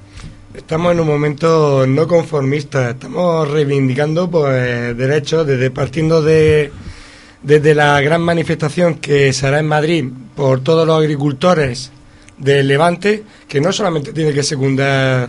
[0.53, 6.73] Estamos en un momento no conformista, estamos reivindicando pues derechos desde partiendo de
[7.41, 11.93] desde la gran manifestación que se hará en Madrid por todos los agricultores
[12.37, 15.29] del Levante, que no solamente tiene que secundar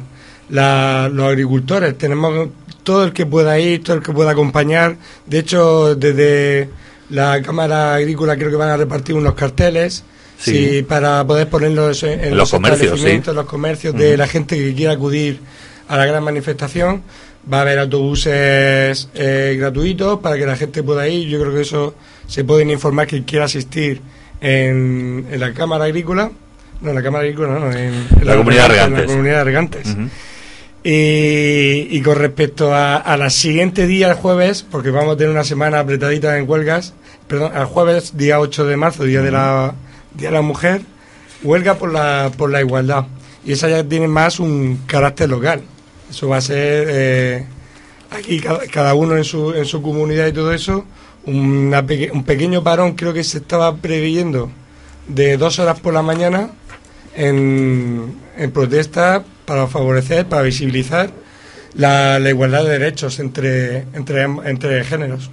[0.49, 2.49] los agricultores, tenemos
[2.81, 4.97] todo el que pueda ir, todo el que pueda acompañar.
[5.27, 6.67] De hecho, desde
[7.11, 10.03] la Cámara Agrícola creo que van a repartir unos carteles
[10.39, 10.85] Sí.
[10.87, 15.39] para poder ponerlo en, los, comercios, los comercios de la gente que quiera acudir
[15.89, 17.03] a la gran manifestación.
[17.51, 21.27] Va a haber autobuses eh, gratuitos para que la gente pueda ir.
[21.27, 21.95] Yo creo que eso
[22.27, 24.01] se pueden informar quien quiera asistir
[24.39, 26.31] en, la Cámara Agrícola.
[26.81, 29.95] No, en la Cámara Agrícola, no, en, la, comunidad de la comunidad de regantes.
[30.83, 35.43] y, con respecto a, a la siguiente día, el jueves, porque vamos a tener una
[35.43, 36.93] semana apretadita en huelgas,
[37.27, 39.73] perdón, al jueves, día 8 de marzo, día de la,
[40.13, 40.81] día de la mujer,
[41.43, 43.05] huelga por la, por la igualdad.
[43.45, 45.61] Y esa ya tiene más un carácter local.
[46.09, 47.45] Eso va a ser eh,
[48.11, 50.85] aquí cada, uno en su, en su comunidad y todo eso.
[51.25, 54.51] un pequeño parón creo que se estaba previendo
[55.07, 56.51] de dos horas por la mañana
[57.15, 61.11] en, en protesta para favorecer, para visibilizar
[61.73, 65.31] la, igualdad de derechos entre, entre, entre géneros.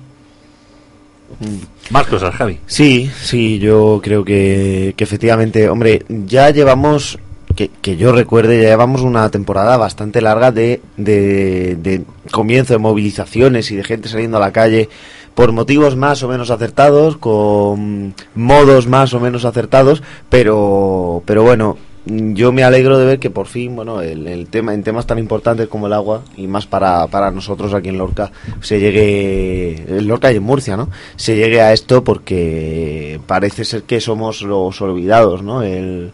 [1.91, 2.59] Más cosas, Javi.
[2.67, 7.19] Sí, sí, yo creo que, que efectivamente, hombre, ya llevamos,
[7.55, 12.79] que, que, yo recuerde, ya llevamos una temporada bastante larga de, de, de comienzo de
[12.79, 14.89] movilizaciones y de gente saliendo a la calle
[15.35, 21.77] por motivos más o menos acertados, con modos más o menos acertados, pero, pero bueno,
[22.07, 25.69] yo me alegro de ver que por fin, bueno, el, tema, en temas tan importantes
[25.69, 28.31] como el agua, y más para, para nosotros aquí en Lorca,
[28.61, 30.89] se llegue, en Lorca y en Murcia, ¿no?
[31.17, 35.63] Se llegue a esto porque parece ser que somos los olvidados, ¿no?
[35.63, 36.13] El,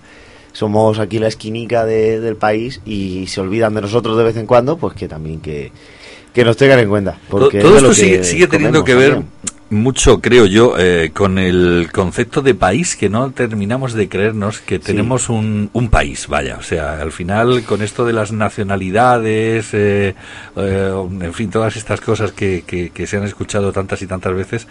[0.53, 4.77] somos aquí la esquinica del país y se olvidan de nosotros de vez en cuando,
[4.77, 5.73] pues que también que,
[6.33, 7.19] que nos tengan en cuenta.
[7.29, 9.23] Porque todo esto sigue, teniendo que ver
[9.73, 14.79] mucho, creo yo, eh, con el concepto de país que no terminamos de creernos que
[14.79, 16.57] tenemos un, un, país, vaya.
[16.59, 20.15] O sea, al final, con esto de las nacionalidades, eh,
[20.57, 24.35] eh, en fin, todas estas cosas que, que, que, se han escuchado tantas y tantas
[24.35, 24.69] veces,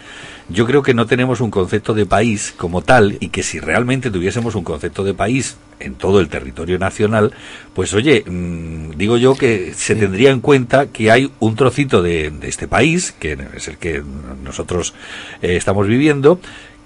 [0.50, 4.12] yo creo que no tenemos un concepto de país como tal y que si realmente
[4.12, 7.34] tuviésemos un concepto de país en todo el territorio nacional,
[7.74, 12.30] pues oye, mm, digo yo que se tendría en cuenta que hay un trocito de,
[12.32, 14.04] de este país, que es el que
[14.44, 14.94] nosotros
[15.42, 16.40] eh, estamos viviendo,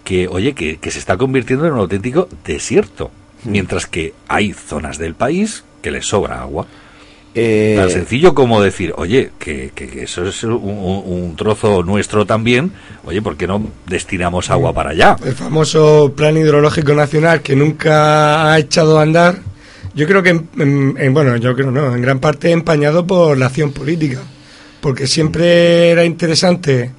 [0.06, 3.12] que, oye, que, se está convirtiendo en un auténtico desierto,
[3.44, 6.68] mientras que hay zonas del país que les sobra agua.
[7.38, 9.72] Eh, Tan sencillo como decir, oye, que,
[10.02, 12.72] eso es un, trozo nuestro también,
[13.04, 15.18] oye, ¿por qué no destinamos agua para allá?
[15.24, 19.40] El famoso Plan Hidrológico Nacional que nunca ha echado a andar,
[19.94, 23.74] yo creo que, en, bueno, yo creo no, en gran parte empañado por la acción
[23.74, 24.22] política,
[24.80, 26.92] porque siempre era interesante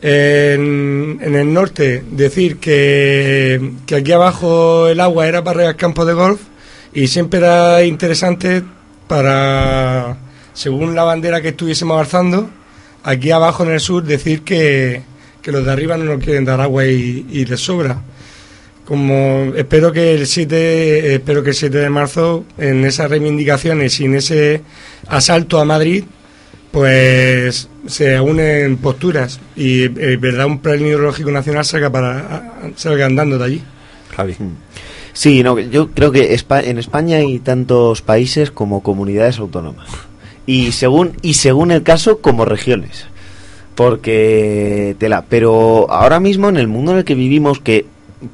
[0.00, 6.40] en, el norte decir que, aquí abajo el agua era para regar campos de golf
[6.94, 8.62] y siempre era interesante
[9.12, 10.16] para,
[10.54, 12.48] según la bandera que estuviésemos alzando,
[13.04, 15.02] aquí abajo en el sur decir que,
[15.42, 18.00] que los de arriba no nos quieren dar agua y, y les sobra.
[18.86, 24.06] Como espero que el 7 espero que el 7 de marzo en esas reivindicaciones y
[24.06, 24.62] en ese
[25.06, 26.04] asalto a Madrid
[26.70, 33.36] pues se unen posturas y eh, verdad un plan hidrológico nacional salga para salga andando
[33.36, 33.62] de allí.
[34.16, 34.36] Javi.
[35.12, 39.88] Sí, no, yo creo que en España hay tantos países como comunidades autónomas
[40.46, 43.06] y según y según el caso como regiones.
[43.74, 47.86] Porque tela, pero ahora mismo en el mundo en el que vivimos que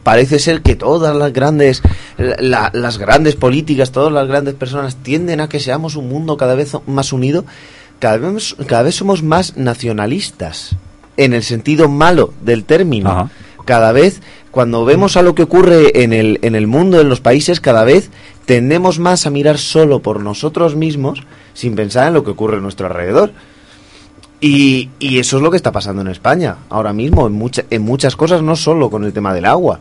[0.02, 1.82] parece ser que todas las grandes
[2.16, 6.76] las grandes políticas, todas las grandes personas tienden a que seamos un mundo cada vez
[6.86, 7.44] más unido
[7.98, 10.76] cada vez, cada vez somos más nacionalistas,
[11.16, 13.30] en el sentido malo del término.
[13.68, 17.20] Cada vez, cuando vemos a lo que ocurre en el, en el mundo, en los
[17.20, 18.08] países, cada vez
[18.46, 22.60] tendemos más a mirar solo por nosotros mismos, sin pensar en lo que ocurre a
[22.60, 23.30] nuestro alrededor.
[24.40, 27.82] Y, y eso es lo que está pasando en España ahora mismo, en, mucha, en
[27.82, 29.80] muchas cosas, no solo con el tema del agua.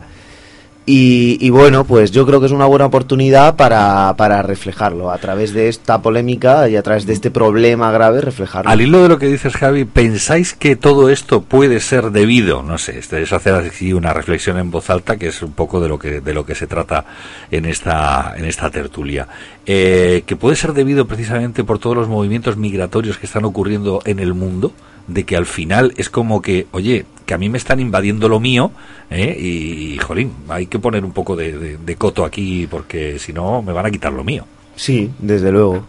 [0.90, 5.52] Y, bueno, pues yo creo que es una buena oportunidad para, para, reflejarlo a través
[5.52, 8.72] de esta polémica y a través de este problema grave, reflejarlo.
[8.72, 12.64] Al hilo de lo que dices, Javi, ¿pensáis que todo esto puede ser debido?
[12.64, 15.90] No sé, es hacer así una reflexión en voz alta, que es un poco de
[15.90, 17.04] lo que, de lo que se trata
[17.52, 19.28] en esta, en esta tertulia.
[19.66, 24.20] Eh, que puede ser debido precisamente por todos los movimientos migratorios que están ocurriendo en
[24.20, 24.72] el mundo
[25.08, 28.40] de que al final es como que, oye, que a mí me están invadiendo lo
[28.40, 28.72] mío,
[29.10, 29.36] ¿eh?
[29.40, 33.86] y, jolín, hay que poner un poco de, coto aquí porque si no me van
[33.86, 34.46] a quitar lo mío.
[34.76, 35.84] Sí, desde luego.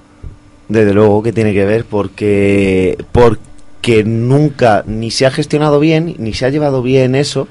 [0.68, 6.34] Desde luego que tiene que ver porque porque nunca ni se ha gestionado bien ni
[6.34, 7.48] se ha llevado bien eso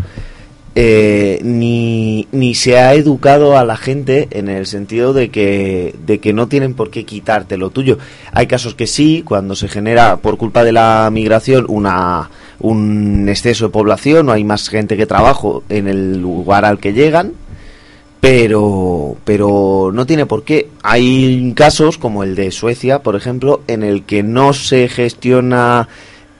[0.79, 6.19] eh, ni, ni se ha educado a la gente en el sentido de que, de
[6.19, 7.97] que no tienen por qué quitarte lo tuyo.
[8.31, 13.65] Hay casos que sí, cuando se genera por culpa de la migración una, un exceso
[13.65, 17.33] de población o hay más gente que trabajo en el lugar al que llegan,
[18.19, 20.69] pero, pero no tiene por qué.
[20.83, 25.87] Hay casos como el de Suecia, por ejemplo, en el que no se gestiona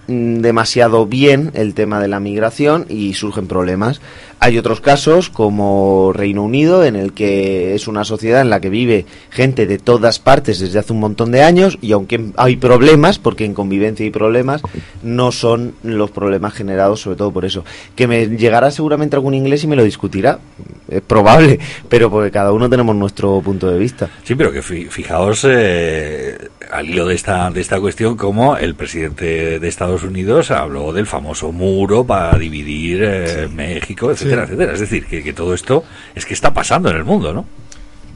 [0.08, 4.01] demasiado bien el tema de la migración y surgen problemas.
[4.39, 8.69] Hay otros casos, como Reino Unido, en el que es una sociedad en la que
[8.69, 13.17] vive gente de todas partes desde hace un montón de años y aunque hay problemas,
[13.17, 14.61] porque en convivencia hay problemas,
[15.01, 17.65] no son los problemas generados sobre todo por eso.
[17.95, 20.39] Que me llegará seguramente algún inglés y me lo discutirá,
[20.88, 21.59] es probable,
[21.89, 24.09] pero porque cada uno tenemos nuestro punto de vista.
[24.23, 26.38] Sí, pero que fijaos eh,
[26.71, 31.05] al hilo de esta, de esta cuestión como el presidente de Estados Unidos habló del
[31.05, 34.11] famoso muro para dividir eh, México,
[34.43, 35.83] Es decir, que, todo esto
[36.15, 37.45] es que está pasando en el mundo, ¿no?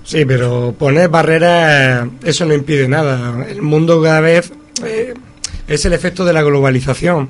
[0.03, 3.45] Sí, pero poner barreras, eso no impide nada.
[3.47, 4.51] El mundo cada vez
[4.83, 5.13] eh,
[5.67, 7.29] es el efecto de la globalización.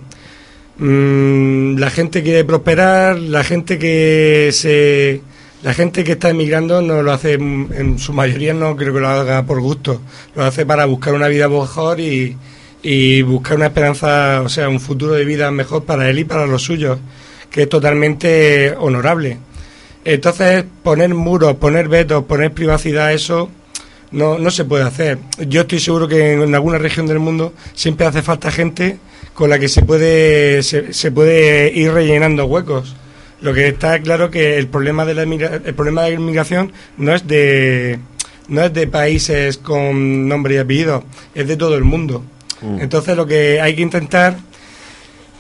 [0.78, 5.22] Mm, la gente quiere prosperar, la gente que se
[5.64, 9.08] la gente que está emigrando no lo hace, en su mayoría no creo que lo
[9.08, 10.02] haga por gusto,
[10.36, 12.36] lo hace para buscar una vida mejor y,
[12.82, 16.48] y buscar una esperanza, o sea, un futuro de vida mejor para él y para
[16.48, 16.98] los suyos,
[17.52, 19.38] que es totalmente honorable.
[20.04, 23.50] Entonces, poner muros, poner vetos, poner privacidad, eso
[24.12, 25.20] no, no se puede hacer.
[25.48, 28.98] Yo estoy seguro que en alguna región del mundo siempre hace falta gente
[29.34, 32.96] con la que se puede, se, se puede ir rellenando huecos.
[33.42, 37.16] Lo que está claro que el problema de la el problema de la inmigración no
[37.16, 37.98] es de
[38.48, 42.24] no es de países con nombre y apellido, es de todo el mundo.
[42.62, 42.82] Mm.
[42.82, 44.38] Entonces lo que hay que intentar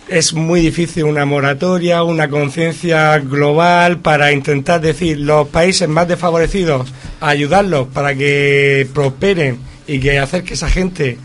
[0.07, 6.91] es muy difícil una moratoria, una conciencia global para intentar decir los países más desfavorecidos,
[7.19, 11.17] ayudarlos para que prosperen y que hacer que esa gente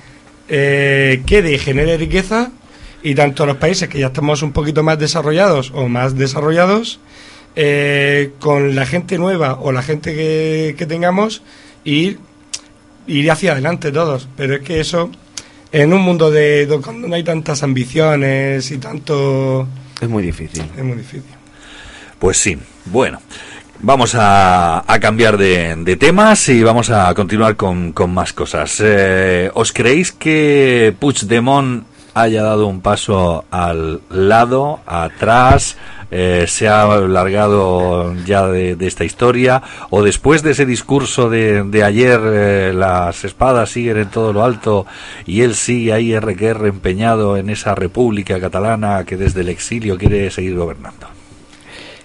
[0.48, 2.52] eh, quede y genere riqueza.
[3.02, 6.98] Y tanto los países que ya estamos un poquito más desarrollados o más desarrollados
[7.54, 11.42] eh, con la gente nueva o la gente que, que tengamos
[11.84, 12.18] ir,
[13.06, 14.28] ir hacia adelante todos.
[14.36, 15.10] Pero es que eso
[15.82, 19.68] en un mundo de, cuando no hay tantas ambiciones y tanto...
[20.00, 20.64] Es muy difícil.
[20.76, 21.22] Es muy difícil.
[22.18, 22.56] Pues sí,
[22.86, 23.20] bueno.
[23.80, 28.80] Vamos a, cambiar de, temas y vamos a continuar con, más cosas.
[28.82, 31.84] Eh, ¿Os creéis que Puigdemont
[32.16, 35.76] haya dado un paso al lado, atrás,
[36.10, 41.84] eh, se ha largado ya de, esta historia o después de ese discurso de, de
[41.84, 44.86] ayer eh, las espadas siguen en todo lo alto
[45.26, 50.30] y él sigue ahí RQR empeñado en esa república catalana que desde el exilio quiere
[50.30, 51.15] seguir gobernando.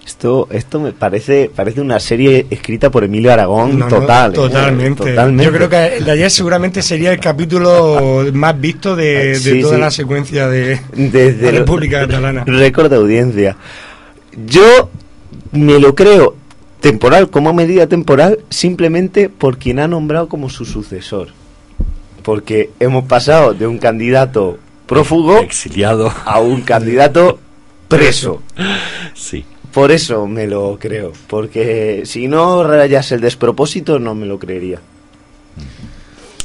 [0.04, 4.32] Esto, esto me parece, parece una serie escrita por Emilio Aragón total.
[4.32, 4.34] ¿eh?
[4.34, 5.14] totalmente.
[5.44, 9.90] Yo creo que el de ayer seguramente sería el capítulo más visto de, toda la
[9.90, 12.44] secuencia de, de la República Catalana.
[12.44, 13.56] Récord de audiencia.
[14.46, 14.90] Yo
[15.52, 16.34] me lo creo
[16.82, 21.28] temporal, como medida temporal, simplemente por quien ha nombrado como su sucesor.
[22.22, 27.38] Porque hemos pasado de un candidato prófugo exiliado a un candidato
[27.88, 28.42] preso.
[29.14, 29.44] Sí.
[29.72, 34.80] Por eso me lo creo, porque si no rayas el despropósito no me lo creería.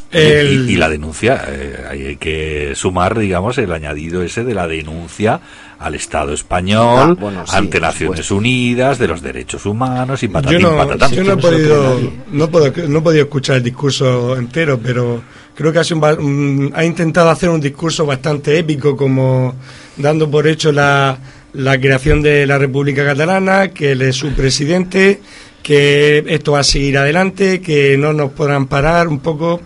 [0.09, 5.41] Y, la denuncia, eh, hay que sumar, digamos, el añadido ese de la denuncia
[5.79, 11.09] al Estado español, ah, ante Naciones Unidas, de los derechos humanos y patatín, yo no,
[11.09, 11.99] Yo no he, podido,
[12.31, 15.21] no, puedo, no he podido escuchar el discurso entero, pero
[15.53, 19.55] creo que ha intentado hacer un discurso bastante épico, como
[19.97, 21.17] dando por hecho la,
[21.57, 25.19] la creación de la República Catalana, que él es su presidente,
[25.63, 29.59] que esto va a seguir adelante, que no nos podrán parar, un poco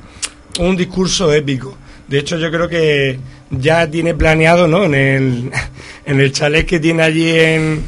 [0.60, 1.78] un discurso épico.
[2.08, 3.20] De hecho, yo creo que
[3.50, 4.86] ya tiene planeado, ¿no?
[4.86, 5.52] En el,
[6.06, 7.84] en el chalet que tiene allí en,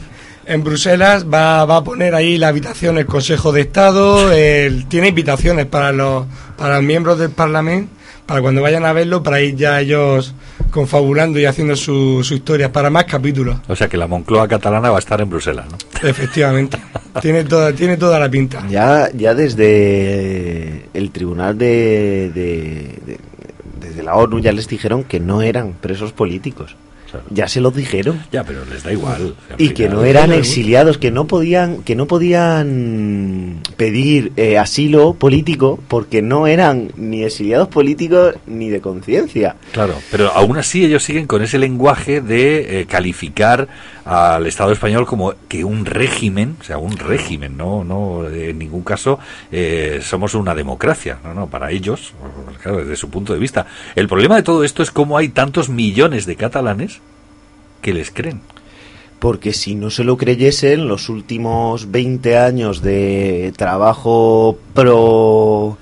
[0.47, 4.31] en Bruselas, va, va a poner ahí la habitación el Consejo de Estado,
[4.89, 6.25] tiene invitaciones para los,
[6.57, 7.89] para los miembros del Parlamento,
[8.25, 10.33] para cuando vayan a verlo, para ir ya ellos
[10.71, 13.57] confabulando y haciendo sus su historias para más capítulos.
[13.67, 15.77] O sea que la Moncloa catalana va a estar en Bruselas, ¿no?
[16.07, 16.77] Efectivamente.
[17.21, 18.65] tiene toda tiene toda la pinta.
[18.69, 23.19] Ya ya desde el tribunal de, de,
[23.79, 26.75] desde la ONU ya les dijeron que no eran presos políticos.
[27.29, 28.21] Ya se lo dijeron.
[28.31, 29.35] Ya, pero les da igual.
[29.57, 35.79] Y que no eran exiliados, que no podían, que no podían pedir eh, asilo político
[35.87, 39.55] porque no eran ni exiliados políticos ni de conciencia.
[39.71, 43.67] Claro, pero aún así ellos siguen con ese lenguaje de eh, calificar
[44.05, 48.83] al Estado español como que un régimen, o sea, un régimen, no, no, en ningún
[48.83, 49.19] caso
[49.51, 52.13] eh, somos una democracia, no, no, para ellos,
[52.61, 53.65] claro, desde su punto de vista.
[53.95, 56.99] El problema de todo esto es cómo hay tantos millones de catalanes
[57.81, 58.41] que les creen.
[59.19, 65.77] Porque si no se lo creyesen, los últimos 20 años de trabajo pro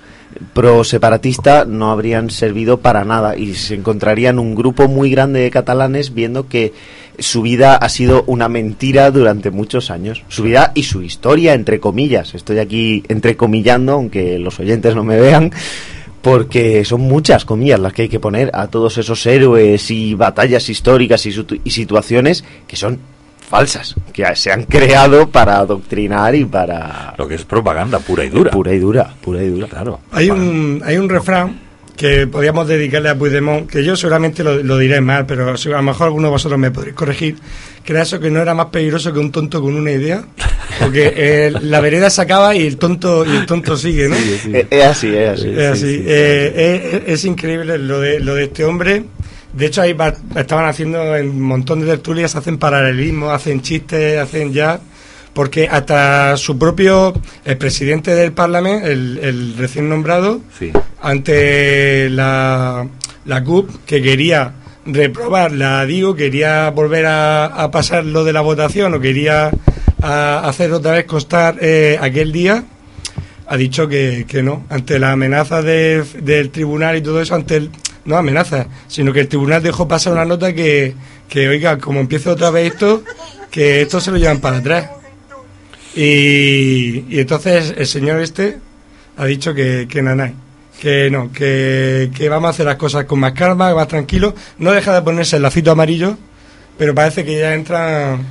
[0.53, 5.51] pro separatista no habrían servido para nada y se encontrarían un grupo muy grande de
[5.51, 6.73] catalanes viendo que
[7.21, 10.23] su vida ha sido una mentira durante muchos años.
[10.27, 12.33] Su vida y su historia, entre comillas.
[12.35, 15.51] Estoy aquí entrecomillando, aunque los oyentes no me vean,
[16.21, 20.69] porque son muchas comillas las que hay que poner a todos esos héroes y batallas
[20.69, 22.99] históricas y, situ- y situaciones que son
[23.49, 27.15] falsas, que se han creado para adoctrinar y para...
[27.17, 28.51] Lo que es propaganda pura y dura.
[28.51, 29.67] Pura y dura, pura y dura.
[29.67, 29.99] Claro.
[30.11, 31.59] Hay un, hay un refrán
[32.01, 35.83] que podríamos dedicarle a Puigdemont, que yo seguramente lo, lo diré mal, pero a lo
[35.83, 37.35] mejor alguno de vosotros me podréis corregir,
[37.83, 40.25] que era eso que no era más peligroso que un tonto con una idea,
[40.79, 44.15] porque eh, la vereda se acaba y el tonto y el tonto sigue, ¿no?
[44.15, 45.49] Es, es así, es así.
[45.49, 45.81] Es así.
[45.81, 46.03] sí, sí.
[46.07, 49.03] Eh, es, es increíble lo de, lo de este hombre.
[49.53, 54.17] De hecho, ahí va- estaban haciendo en un montón de tertulias, hacen paralelismo, hacen chistes,
[54.17, 54.79] hacen ya.
[55.33, 57.13] Porque hasta su propio
[57.45, 60.71] el presidente del Parlamento, el, el recién nombrado, Sí.
[61.01, 62.87] ante la,
[63.25, 64.53] la CUP, que quería
[64.85, 69.51] reprobar la DIO, quería volver a, a pasar lo de la votación o quería
[70.01, 72.63] a- hacer otra vez constar eh, aquel día,
[73.47, 77.55] ha dicho que, que no, ante la amenaza de- del tribunal y todo eso, ante
[77.57, 77.69] el,
[78.05, 80.93] no amenaza, sino que el tribunal dejó pasar una nota que,
[81.29, 83.03] que oiga, como empiece otra vez esto,
[83.51, 84.89] que esto se lo llevan para atrás.
[85.95, 88.59] Y, y entonces el señor este
[89.17, 90.33] ha dicho que, que nanay,
[90.79, 94.33] que no, que, que vamos a hacer las cosas con más calma, más tranquilo.
[94.57, 96.17] No deja de ponerse el lacito amarillo,
[96.77, 98.25] pero parece que ya entran,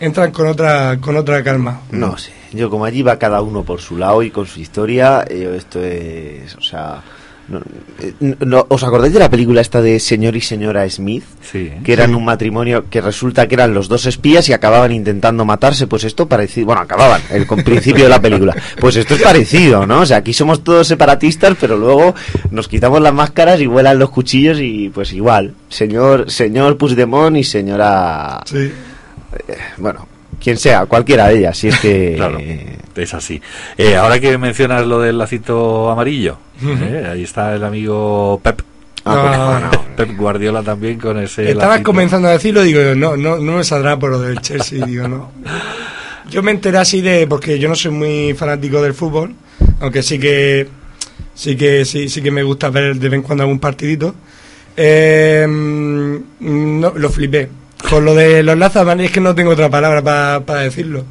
[0.00, 1.82] entran con otra, con otra calma.
[1.90, 5.24] No sé, yo como allí va cada uno por su lado y con su historia,
[5.28, 7.02] yo esto es, o sea,
[7.48, 7.60] no,
[8.00, 11.24] eh, no- ¿os acordáis de la película esta de Señor y Señora Smith?
[11.42, 11.70] Sí.
[11.84, 15.86] Que eran un matrimonio que resulta que eran los dos espías y acababan intentando matarse,
[15.86, 18.54] pues esto parecido, bueno, acababan, el con- principio de la película.
[18.80, 20.00] Pues esto es parecido, ¿no?
[20.00, 22.14] O sea, aquí somos todos separatistas, pero luego
[22.50, 27.44] nos quitamos las máscaras y vuelan los cuchillos y pues igual, señor, señor Puigdemont y
[27.44, 28.70] señora Sí.
[29.48, 30.06] eh, bueno,
[30.44, 32.38] quien sea, cualquiera de ellas, si es que Claro,
[32.94, 33.40] es así.
[33.78, 38.60] Eh, ahora que mencionas lo del lacito amarillo, eh, ahí está el amigo Pep.
[39.06, 41.50] Ah, Pep Guardiola también con ese.
[41.50, 41.86] Estabas lacito.
[41.86, 45.32] comenzando a decirlo, digo, no, no, no me saldrá por lo del Chelsea, digo, no.
[46.30, 49.34] Yo me enteré así de, porque yo no soy muy fanático del fútbol,
[49.80, 50.68] aunque sí que,
[51.34, 54.14] sí que, sí, sí que me gusta ver de vez en cuando algún partidito.
[54.76, 57.48] Eh, no, lo flipé.
[57.88, 61.04] Con lo de los lazos amarillos, es que no tengo otra palabra pa- para decirlo.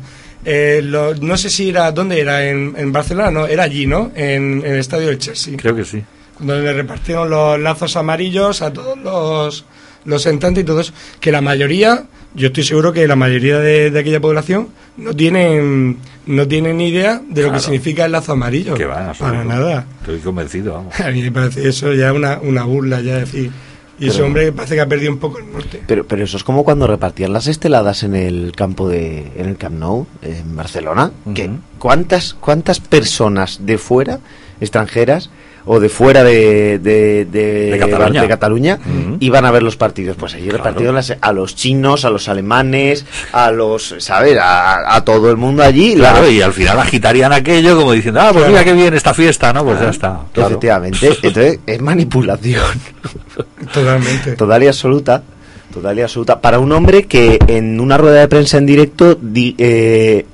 [0.46, 2.46] Eh, lo- no sé si era, ¿dónde era?
[2.48, 4.12] En, en Barcelona, no, era allí, ¿no?
[4.16, 6.04] En, en el estadio del Chelsea Creo que sí.
[6.36, 9.66] cuando le repartieron los lazos amarillos a todos los,
[10.06, 13.90] los entrantes y todo eso, que la mayoría, yo estoy seguro que la mayoría de,
[13.92, 14.68] de aquella población
[14.98, 18.74] no tienen no tienen ni idea de lo que significa el lazo amarillo.
[18.76, 19.14] Que va.
[19.14, 19.86] Para nada.
[20.02, 21.00] Estoy convencido, vamos.
[21.00, 23.52] A mí me parece eso ya una, una burla, ya decir.
[24.00, 25.82] Y ese hombre parece que ha perdido un poco el norte.
[25.86, 29.58] Pero, pero eso es como cuando repartían las esteladas en el campo de, en el
[29.58, 31.12] Camp Nou, en Barcelona.
[31.34, 34.20] que ¿cuántas, ¿Cuántas personas de fuera,
[34.60, 35.30] extranjeras,
[35.66, 38.22] o de fuera de, de, de, De Cataluña.
[38.22, 38.80] de Cataluña,
[39.46, 40.16] a ver los partidos?
[40.18, 44.38] Pues allí repartieron las- a los chinos, a los alemanes, a los, ¿sabes?
[44.40, 45.96] A, a todo el mundo allí.
[45.96, 48.52] Claro, la- y al final agitarían aquello como diciendo, ah, pues Claro.
[48.52, 49.64] mira qué bien esta fiesta, ¿no?
[49.64, 50.20] Pues ya está.
[50.34, 50.50] claro.
[50.50, 51.08] Efectivamente.
[51.24, 52.64] Entonces, es manipulación.
[53.74, 54.32] Totalmente.
[54.38, 55.24] Total y absoluta.
[55.74, 56.40] Total y absoluta.
[56.40, 60.26] Para un hombre que en una rueda de prensa en directo di- eh,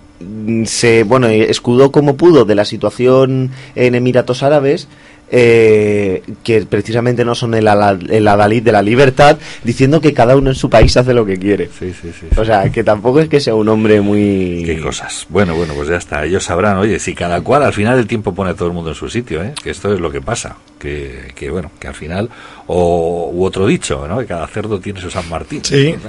[0.66, 4.88] se bueno escudó como pudo de la situación en Emiratos Árabes.
[5.32, 7.68] Eh, que precisamente no son el,
[8.10, 11.38] el adalid de la libertad, diciendo que cada uno en su país hace lo que
[11.38, 11.70] quiere.
[11.78, 12.28] Sí, sí, sí.
[12.38, 14.64] O sea, que tampoco es que sea un hombre muy...
[14.66, 15.26] Qué cosas.
[15.30, 16.26] Bueno, bueno, pues ya está.
[16.26, 18.90] Ellos sabrán, oye, si cada cual al final el tiempo pone a todo el mundo
[18.90, 19.54] en su sitio, ¿eh?
[19.62, 20.56] Que esto es lo que pasa.
[20.80, 22.30] Que, que bueno, que al final,
[22.68, 24.20] o u otro dicho, ¿no?
[24.20, 25.64] Que cada cerdo tiene su San Martín.
[25.64, 25.96] Sí.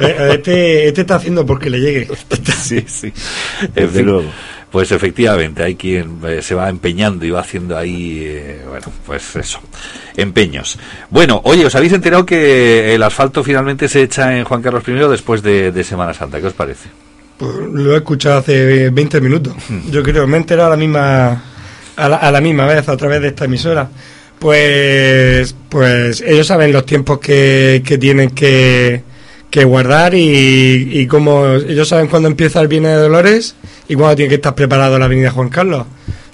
[0.00, 2.08] Eh, Este, este está haciendo porque le llegue.
[2.60, 3.12] sí, sí.
[3.72, 4.24] Desde luego.
[4.72, 9.36] Pues efectivamente, hay quien eh, se va empeñando y va haciendo ahí, eh, bueno, pues
[9.36, 9.60] eso,
[10.16, 10.78] empeños.
[11.10, 14.92] Bueno, oye, ¿os habéis enterado que el asfalto finalmente se echa en Juan Carlos I
[15.10, 16.40] después de, de Semana Santa?
[16.40, 16.88] ¿Qué os parece?
[17.36, 19.54] Pues lo he escuchado hace 20 minutos.
[19.90, 21.44] Yo creo, me he enterado a la misma
[21.96, 23.90] a la, a la misma vez a través de esta emisora.
[24.38, 29.02] Pues pues ellos saben los tiempos que, que tienen que,
[29.50, 33.54] que guardar y, y cómo ellos saben cuándo empieza el Viernes de Dolores
[33.88, 35.86] y cuándo tiene que estar preparado la Avenida Juan Carlos.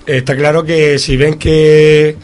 [0.07, 2.17] Está claro que si ven que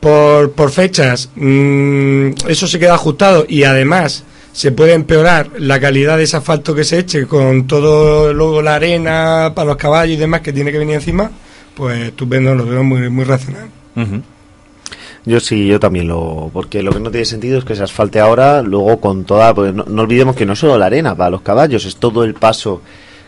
[0.00, 6.16] por, por fechas mm, eso se queda ajustado y además se puede empeorar la calidad
[6.16, 10.18] de ese asfalto que se eche con todo luego la arena para los caballos y
[10.18, 11.30] demás que tiene que venir encima,
[11.74, 13.68] pues estupendo, lo veo muy, muy racional.
[15.26, 16.50] Yo sí, yo también lo.
[16.52, 19.54] Porque lo que no tiene sentido es que se asfalte ahora, luego con toda.
[19.54, 22.34] Porque no, no olvidemos que no solo la arena para los caballos, es todo el
[22.34, 22.80] paso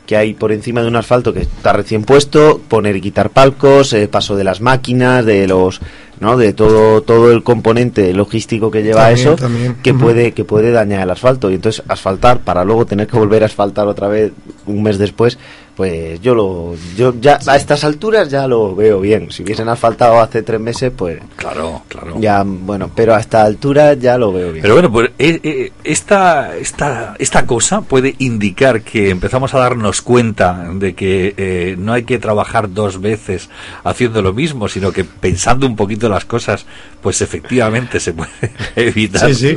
[0.06, 3.92] que hay por encima de un asfalto que está recién puesto, poner y quitar palcos,
[3.92, 5.80] eh, paso de las máquinas, de los.
[6.20, 6.36] ¿no?
[6.36, 9.76] de todo todo el componente logístico que lleva También, eso también.
[9.82, 13.42] que puede que puede dañar el asfalto y entonces asfaltar para luego tener que volver
[13.42, 14.30] a asfaltar otra vez
[14.66, 15.36] un mes después
[15.76, 20.20] pues yo lo yo ya a estas alturas ya lo veo bien si hubiesen asfaltado
[20.20, 24.52] hace tres meses pues claro claro ya bueno pero a esta altura ya lo veo
[24.52, 29.58] bien Pero bueno, pues eh, eh, esta, esta, esta cosa puede indicar que empezamos a
[29.60, 33.48] darnos cuenta de que eh, no hay que trabajar dos veces
[33.82, 36.66] haciendo lo mismo, sino que pensando un poquito las cosas,
[37.00, 38.30] pues efectivamente se puede
[38.76, 39.32] evitar.
[39.34, 39.56] Sí, sí.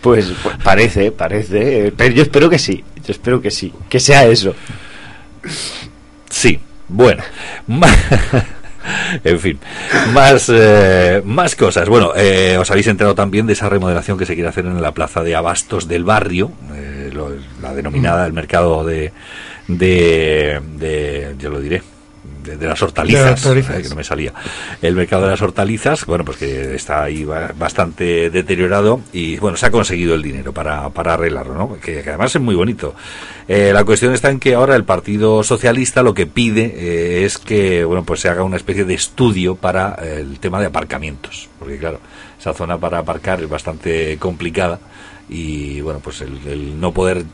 [0.00, 1.86] Pues, pues parece, parece.
[1.88, 2.84] eh, Pero yo espero que sí.
[3.04, 3.72] Yo espero que sí.
[3.88, 4.54] Que sea eso.
[6.30, 7.22] Sí, bueno.
[9.22, 9.58] En fin,
[10.14, 11.88] más, eh, más cosas.
[11.90, 14.92] Bueno, eh, os habéis enterado también de esa remodelación que se quiere hacer en la
[14.92, 19.12] plaza de Abastos del barrio, eh, lo- la denominada el mercado de,
[19.66, 21.82] de, de- yo lo diré,
[22.48, 23.76] de, de las hortalizas, De las hortalizas.
[23.78, 24.32] eh, que no me salía.
[24.82, 29.56] El mercado de las hortalizas, bueno, pues que está ahí ba- bastante deteriorado y bueno,
[29.56, 31.78] se ha conseguido el dinero para, para arreglarlo, ¿no?
[31.80, 32.94] Que, que además es muy bonito.
[33.46, 37.38] Eh, la cuestión está en que ahora el Partido Socialista lo que pide eh, es
[37.38, 41.48] que, bueno, pues se haga una especie de estudio para eh, el tema de aparcamientos,
[41.58, 42.00] porque claro,
[42.38, 44.78] esa zona para aparcar es bastante complicada
[45.28, 47.24] y bueno, pues el, el no poder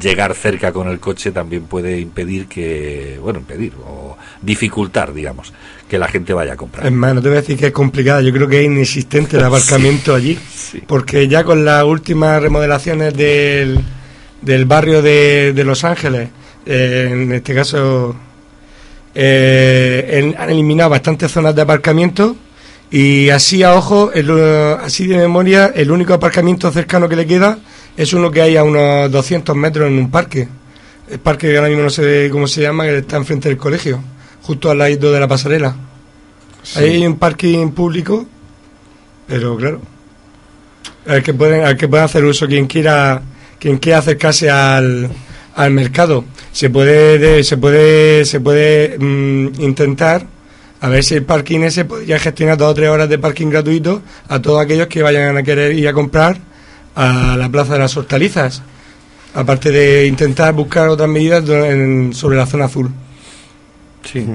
[0.00, 5.52] llegar cerca con el coche también puede impedir que, bueno, impedir o dificultar, digamos,
[5.88, 6.86] que la gente vaya a comprar.
[6.86, 9.36] Es más, no te voy a decir que es complicada, yo creo que es inexistente
[9.36, 10.38] el aparcamiento allí,
[10.86, 13.78] porque ya con las últimas remodelaciones del,
[14.40, 16.28] del barrio de, de Los Ángeles,
[16.64, 18.14] eh, en este caso
[19.14, 22.36] eh, han eliminado bastantes zonas de aparcamiento
[22.90, 24.30] y así a ojo, el,
[24.80, 27.58] así de memoria, el único aparcamiento cercano que le queda
[27.96, 30.48] es uno que hay a unos 200 metros en un parque.
[31.10, 34.00] El parque que ahora mismo no sé cómo se llama, que está enfrente del colegio,
[34.42, 35.74] justo al lado de la pasarela.
[36.76, 38.24] Ahí hay un parking público,
[39.26, 39.80] pero claro,
[41.06, 43.20] al que pueden, al que pueda hacer uso quien quiera,
[43.58, 45.10] quien quiera acercarse al,
[45.56, 46.24] al mercado.
[46.52, 50.26] Se puede, de- se puede, se puede mm, intentar
[50.80, 54.02] a ver si el parking ese podría gestionar dos o tres horas de parking gratuito
[54.28, 56.38] a todos aquellos que vayan a querer ir a comprar
[56.94, 58.62] a la plaza de las hortalizas.
[59.34, 61.44] Aparte de intentar buscar otras medidas
[62.16, 62.90] sobre la zona azul.
[64.04, 64.26] Sí.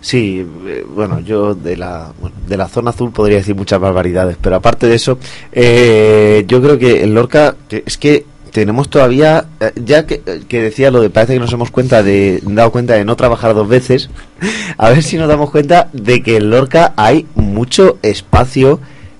[0.00, 2.12] Sí, eh, bueno, yo de la,
[2.46, 5.18] de la zona azul podría decir muchas barbaridades, pero aparte de eso,
[5.50, 10.62] eh, yo creo que en Lorca, que es que tenemos todavía, eh, ya que, que
[10.62, 14.08] decía lo de parece que nos hemos de, dado cuenta de no trabajar dos veces,
[14.78, 18.78] a ver si nos damos cuenta de que en Lorca hay mucho espacio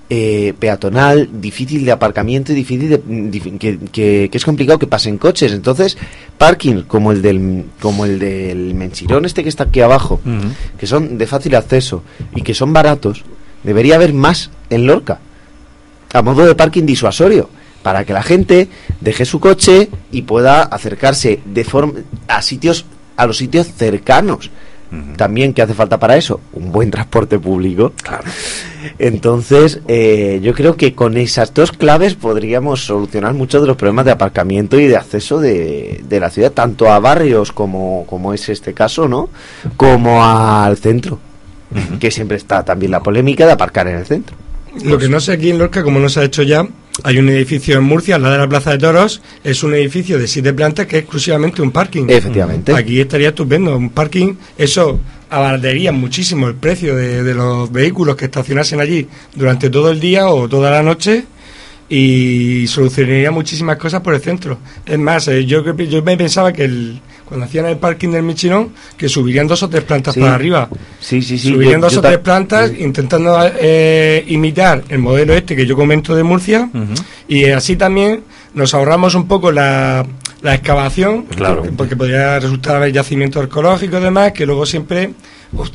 [0.09, 4.87] eh, peatonal, difícil de aparcamiento y difícil de, dif- que, que- que es complicado que
[4.87, 5.51] pasen coches.
[5.51, 5.97] Entonces,
[6.37, 10.21] parking como el del como el del Menchirón este que está aquí abajo,
[10.79, 12.03] que son de fácil acceso
[12.35, 13.23] y que son baratos,
[13.63, 15.19] debería haber más en Lorca,
[16.13, 17.49] a modo de parking disuasorio,
[17.83, 18.69] para que la gente
[19.01, 21.93] deje su coche y pueda acercarse de forma
[22.27, 22.85] a sitios
[23.17, 24.51] a los sitios cercanos.
[25.17, 27.93] También que hace falta para eso un buen transporte público.
[28.99, 34.05] Entonces, eh, yo creo que con esas dos claves podríamos solucionar muchos de los problemas
[34.05, 38.47] de aparcamiento y de acceso de, de la ciudad, tanto a barrios como, como es
[38.49, 39.29] este caso, ¿no?
[39.75, 41.19] Como al centro,
[41.99, 44.37] que siempre está también la polémica de aparcar en el centro.
[44.83, 46.67] Lo que no sé aquí en Lorca, como no se ha hecho ya,
[47.03, 50.17] hay un edificio en Murcia, al lado de la Plaza de Toros, es un edificio
[50.17, 52.05] de siete plantas que es exclusivamente un parking.
[52.07, 52.73] Efectivamente.
[52.73, 58.25] Aquí estaría estupendo, un parking, eso abardería muchísimo el precio de, de los vehículos que
[58.25, 61.25] estacionasen allí durante todo el día o toda la noche
[61.89, 64.59] y solucionaría muchísimas cosas por el centro.
[64.85, 68.69] Es más, eh, yo, yo me pensaba que el, cuando hacían el parking del Michinón,
[68.97, 70.21] que subirían dos o tres plantas Sí.
[70.21, 70.69] para arriba.
[70.99, 71.49] Sí, sí, sí.
[71.51, 75.75] Subirían yo- dos yo o tres plantas intentando eh, imitar el modelo este que yo
[75.75, 76.69] comento de Murcia
[77.27, 78.23] y así también
[78.53, 80.05] nos ahorramos un poco la,
[80.41, 81.63] la excavación Claro.
[81.75, 85.11] porque podría resultar haber yacimientos arqueológicos y demás que luego siempre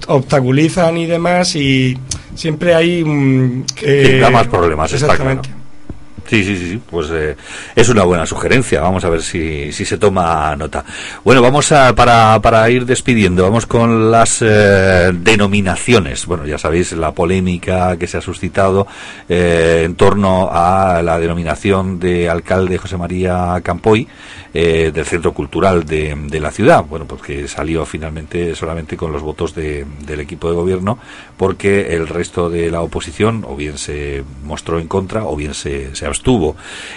[0.08, 1.96] obstaculizan y demás y
[2.34, 5.61] siempre hay mm, que Sí, da más problemas, está exactamente claro.
[6.32, 7.36] Sí, sí, sí, pues eh,
[7.76, 8.80] es una buena sugerencia.
[8.80, 10.82] Vamos a ver si, si se toma nota.
[11.26, 16.24] Bueno, vamos a, para, para ir despidiendo, vamos con las eh, denominaciones.
[16.24, 18.86] Bueno, ya sabéis la polémica que se ha suscitado
[19.28, 24.08] eh, en torno a la denominación de alcalde José María Campoy
[24.54, 26.84] del Centro Cultural de, de la ciudad.
[26.84, 30.98] Bueno, pues que salió finalmente solamente con los votos de- del equipo de gobierno
[31.38, 35.94] porque el resto de la oposición o bien se mostró en contra o bien se,
[35.96, 36.21] se abstuvo.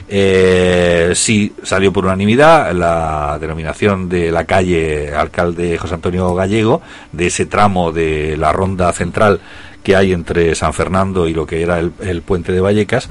[0.07, 7.27] Eh, sí salió por unanimidad la denominación de la calle alcalde José Antonio Gallego, de
[7.27, 9.39] ese tramo de la ronda central
[9.85, 13.07] que hay entre San Fernando y lo que era el, el puente de Vallecas.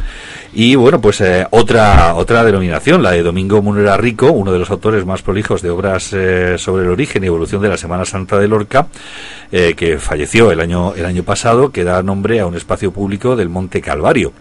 [0.52, 4.70] Y bueno pues eh, otra otra denominación la de Domingo Munera Rico uno de los
[4.70, 8.38] autores más prolijos de obras eh, sobre el origen y evolución de la Semana Santa
[8.38, 8.88] de Lorca
[9.52, 13.36] eh, que falleció el año el año pasado que da nombre a un espacio público
[13.36, 14.32] del Monte Calvario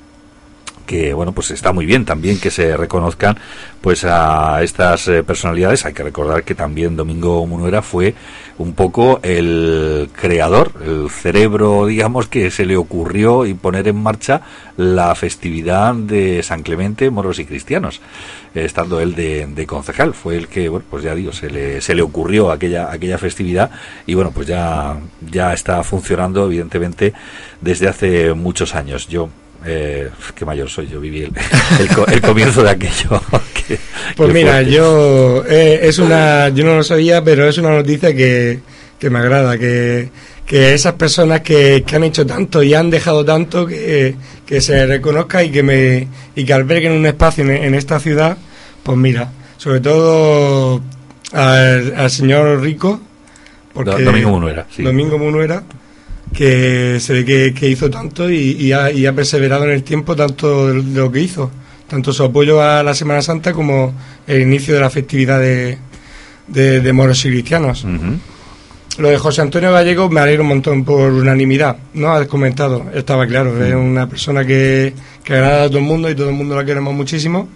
[0.85, 3.37] que bueno pues está muy bien también que se reconozcan
[3.81, 5.85] pues a estas eh, personalidades.
[5.85, 8.15] Hay que recordar que también Domingo Munuera fue
[8.57, 14.41] un poco el creador el cerebro digamos que se le ocurrió y poner en marcha
[14.77, 18.01] la festividad de San Clemente moros y cristianos
[18.53, 20.13] estando él de, de concejal.
[20.13, 23.71] Fue el que bueno pues ya digo se le se le ocurrió aquella aquella festividad
[24.05, 27.13] y bueno pues ya ya está funcionando evidentemente
[27.61, 29.07] desde hace muchos años.
[29.07, 29.29] Yo
[29.65, 31.31] eh, qué mayor soy yo viví el,
[31.79, 33.21] el, el comienzo de aquello
[33.67, 33.79] que-
[34.15, 34.71] Pues que mira, fuerte.
[34.71, 38.59] yo eh, es una, yo no lo sabía, pero es una noticia que,
[38.99, 40.09] que me agrada, que,
[40.45, 44.85] que esas personas que, que han hecho tanto y han dejado tanto que, que se
[44.85, 48.37] reconozca y que me y que alberguen un espacio en, en esta ciudad,
[48.83, 50.81] pues mira, sobre todo
[51.31, 52.99] al, al señor Rico,
[53.73, 54.83] Do- Domingo Munuera, sí.
[54.83, 55.63] Domingo Munuera,
[56.33, 59.83] que se ve que, que hizo tanto y, y ha, y ha perseverado en el
[59.83, 61.51] tiempo tanto de lo que hizo,
[61.87, 63.93] tanto su apoyo a la Semana Santa como
[64.27, 65.77] el inicio de la festividad de,
[66.47, 67.85] de, de moros y cristianos.
[68.97, 72.13] Lo de José Antonio Gallego me alegro un montón por unanimidad, ¿no?
[72.13, 76.15] Has comentado, estaba claro, es una persona que, que agrada a todo el mundo y
[76.15, 77.47] todo el mundo la queremos muchísimo.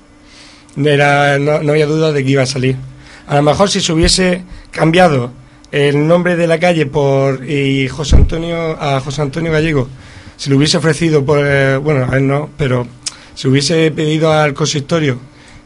[0.84, 2.76] Era, no, no había duda de que iba a salir.
[3.28, 5.32] A lo mejor si se hubiese cambiado
[5.72, 9.88] el nombre de la calle por y José Antonio a José Antonio Gallego,
[10.36, 12.88] se le hubiese ofrecido por eh, bueno, a él no, pero
[13.34, 15.20] se hubiese pedido al consistorio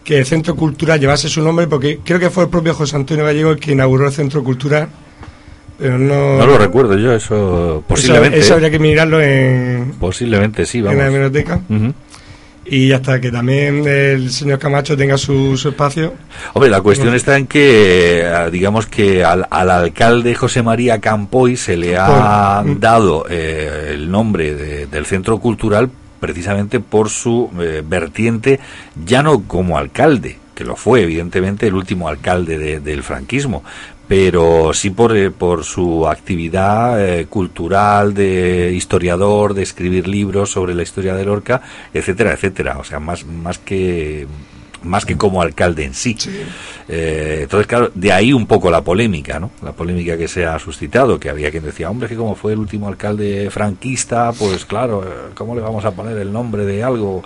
[0.03, 3.25] que el centro cultural llevase su nombre porque creo que fue el propio José Antonio
[3.25, 4.89] Gallego el que inauguró el centro cultural.
[5.77, 10.77] Pero no no lo recuerdo yo eso posiblemente Eso, habría que mirarlo en, posiblemente sí
[10.77, 11.59] en vamos la hemeroteca.
[11.69, 11.93] Ujú.
[12.73, 16.13] Y hasta que también el señor Camacho tenga su, su espacio.
[16.53, 21.57] Hombre, la cuestión está en que, eh, digamos que al, al alcalde José María Campoy
[21.57, 25.89] se le ha Por- dado eh, el nombre de- del centro cultural
[26.21, 28.61] precisamente por su eh, vertiente,
[29.05, 33.63] ya no como alcalde, que lo fue evidentemente el último alcalde de- del franquismo,
[34.11, 40.75] pero sí por, eh, por su actividad eh, cultural de historiador, de escribir libros sobre
[40.75, 41.61] la historia de Lorca,
[41.93, 42.77] etcétera, etcétera.
[42.77, 44.27] O sea, más, más que
[44.83, 46.15] más que como alcalde en sí.
[46.87, 49.51] Eh, entonces, claro, de ahí un poco la polémica, ¿no?
[49.63, 52.59] La polémica que se ha suscitado, que había quien decía, hombre, que como fue el
[52.59, 57.23] último alcalde franquista, pues claro, eh, ¿cómo le vamos a poner el nombre de algo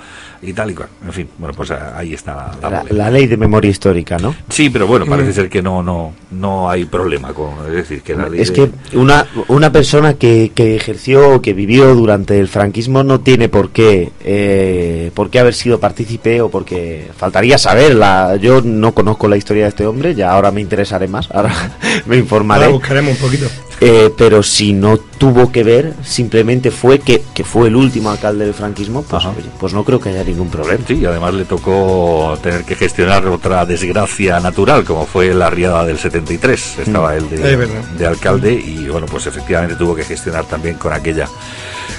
[0.47, 0.89] y tal y cual?
[1.05, 2.51] En fin, bueno, pues ah, ahí está
[2.91, 4.35] la, ley de memoria histórica, ¿no?
[4.49, 5.33] Sí, pero bueno, parece Mm.
[5.33, 8.69] ser que no, no, no hay problema con, es decir, que la ley Es de-
[8.69, 13.49] que una, una persona que, que ejerció o que vivió durante el franquismo no tiene
[13.49, 18.35] por qué, eh, por qué haber sido partícipe o porque faltaría saberla.
[18.37, 21.51] Yo no conozco la historia de este hombre, ya ahora me interesaré más, ahora
[22.05, 22.65] me informaré.
[22.65, 23.45] Ahora buscaremos un poquito.
[23.87, 28.43] Eh, pero si no tuvo que ver, simplemente fue que, que fue el último alcalde
[28.45, 30.83] del franquismo, pues, oye, pues no creo que haya ningún problema.
[30.87, 35.85] Sí, y además le tocó tener que gestionar otra desgracia natural, como fue la riada
[35.85, 36.79] del 73.
[36.79, 37.17] Estaba Mm.
[37.17, 37.69] él
[37.99, 41.27] de, alcalde y bueno, pues efectivamente tuvo que gestionar también con aquella,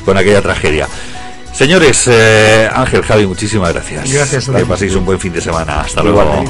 [0.04, 0.88] con aquella tragedia.
[1.52, 4.12] Señores, eh, Ángel, Javi, muchísimas gracias.
[4.12, 4.48] Gracias.
[4.48, 5.82] Que paséis un buen fin de semana.
[5.82, 6.44] Hasta luego.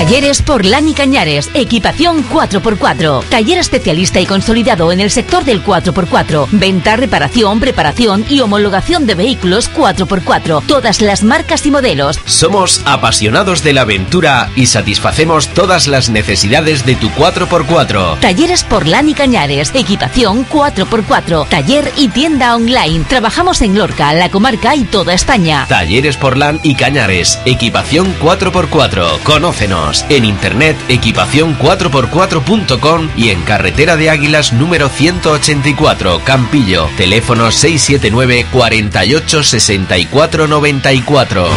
[0.00, 3.22] Talleres por Lani Cañares, equipación 4x4.
[3.28, 6.48] Taller especialista y consolidado en el sector del 4x4.
[6.52, 10.62] Venta, reparación, preparación y homologación de vehículos 4x4.
[10.66, 12.18] Todas las marcas y modelos.
[12.24, 18.20] Somos apasionados de la aventura y satisfacemos todas las necesidades de tu 4x4.
[18.20, 21.46] Talleres por Lani Cañares, equipación 4x4.
[21.46, 23.04] Taller y tienda online.
[23.06, 25.66] Trabajamos en Lorca, la comarca y toda España.
[25.68, 29.18] Talleres Portland y Cañares, equipación 4x4.
[29.24, 29.89] Conócenos.
[30.08, 36.88] En internet equipación4x4.com y en carretera de Águilas número 184, Campillo.
[36.96, 41.48] Teléfono 679 48 64 94.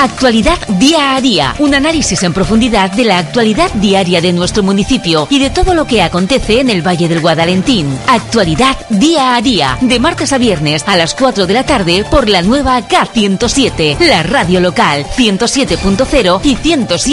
[0.00, 1.56] Actualidad día a día.
[1.58, 5.88] Un análisis en profundidad de la actualidad diaria de nuestro municipio y de todo lo
[5.88, 7.98] que acontece en el Valle del Guadalentín.
[8.06, 9.76] Actualidad día a día.
[9.80, 14.22] De martes a viernes a las 4 de la tarde por la nueva K107, la
[14.22, 16.54] radio local 107.0 y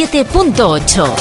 [0.06, 1.16] 107.8.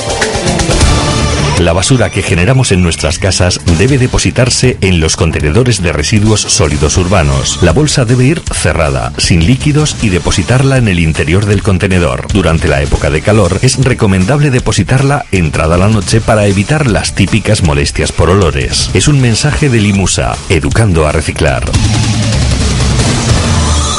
[1.60, 6.96] La basura que generamos en nuestras casas debe depositarse en los contenedores de residuos sólidos
[6.96, 7.60] urbanos.
[7.62, 12.26] La bolsa debe ir cerrada, sin líquidos y depositarla en el interior del contenedor.
[12.32, 17.62] Durante la época de calor es recomendable depositarla entrada la noche para evitar las típicas
[17.62, 18.90] molestias por olores.
[18.92, 21.64] Es un mensaje de Limusa, educando a reciclar.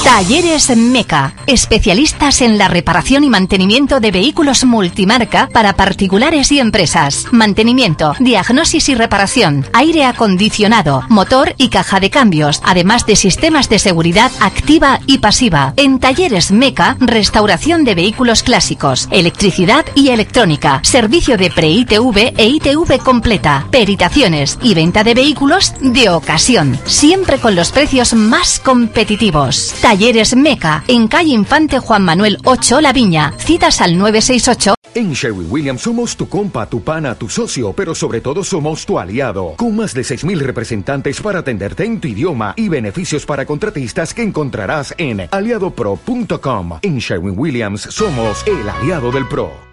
[0.06, 7.26] Talleres Meca, especialistas en la reparación y mantenimiento de vehículos multimarca para particulares y empresas.
[7.32, 13.80] Mantenimiento, diagnosis y reparación, aire acondicionado, motor y caja de cambios, además de sistemas de
[13.80, 15.74] seguridad activa y pasiva.
[15.76, 22.99] En Talleres Meca, restauración de vehículos clásicos, electricidad y electrónica, servicio de pre-ITV e ITV
[22.99, 29.74] completa, peritaciones y venta de vehículos de ocasión, siempre con los precios más competitivos.
[29.96, 33.32] Talleres Meca, en calle Infante Juan Manuel 8 La Viña.
[33.38, 38.20] Citas al 968 En Sherwin Williams somos tu compa, tu pana, tu socio, pero sobre
[38.20, 42.68] todo somos tu aliado, con más de 6.000 representantes para atenderte en tu idioma y
[42.68, 46.80] beneficios para contratistas que encontrarás en aliadopro.com.
[46.82, 49.64] En Sherwin Williams somos el aliado del PRO.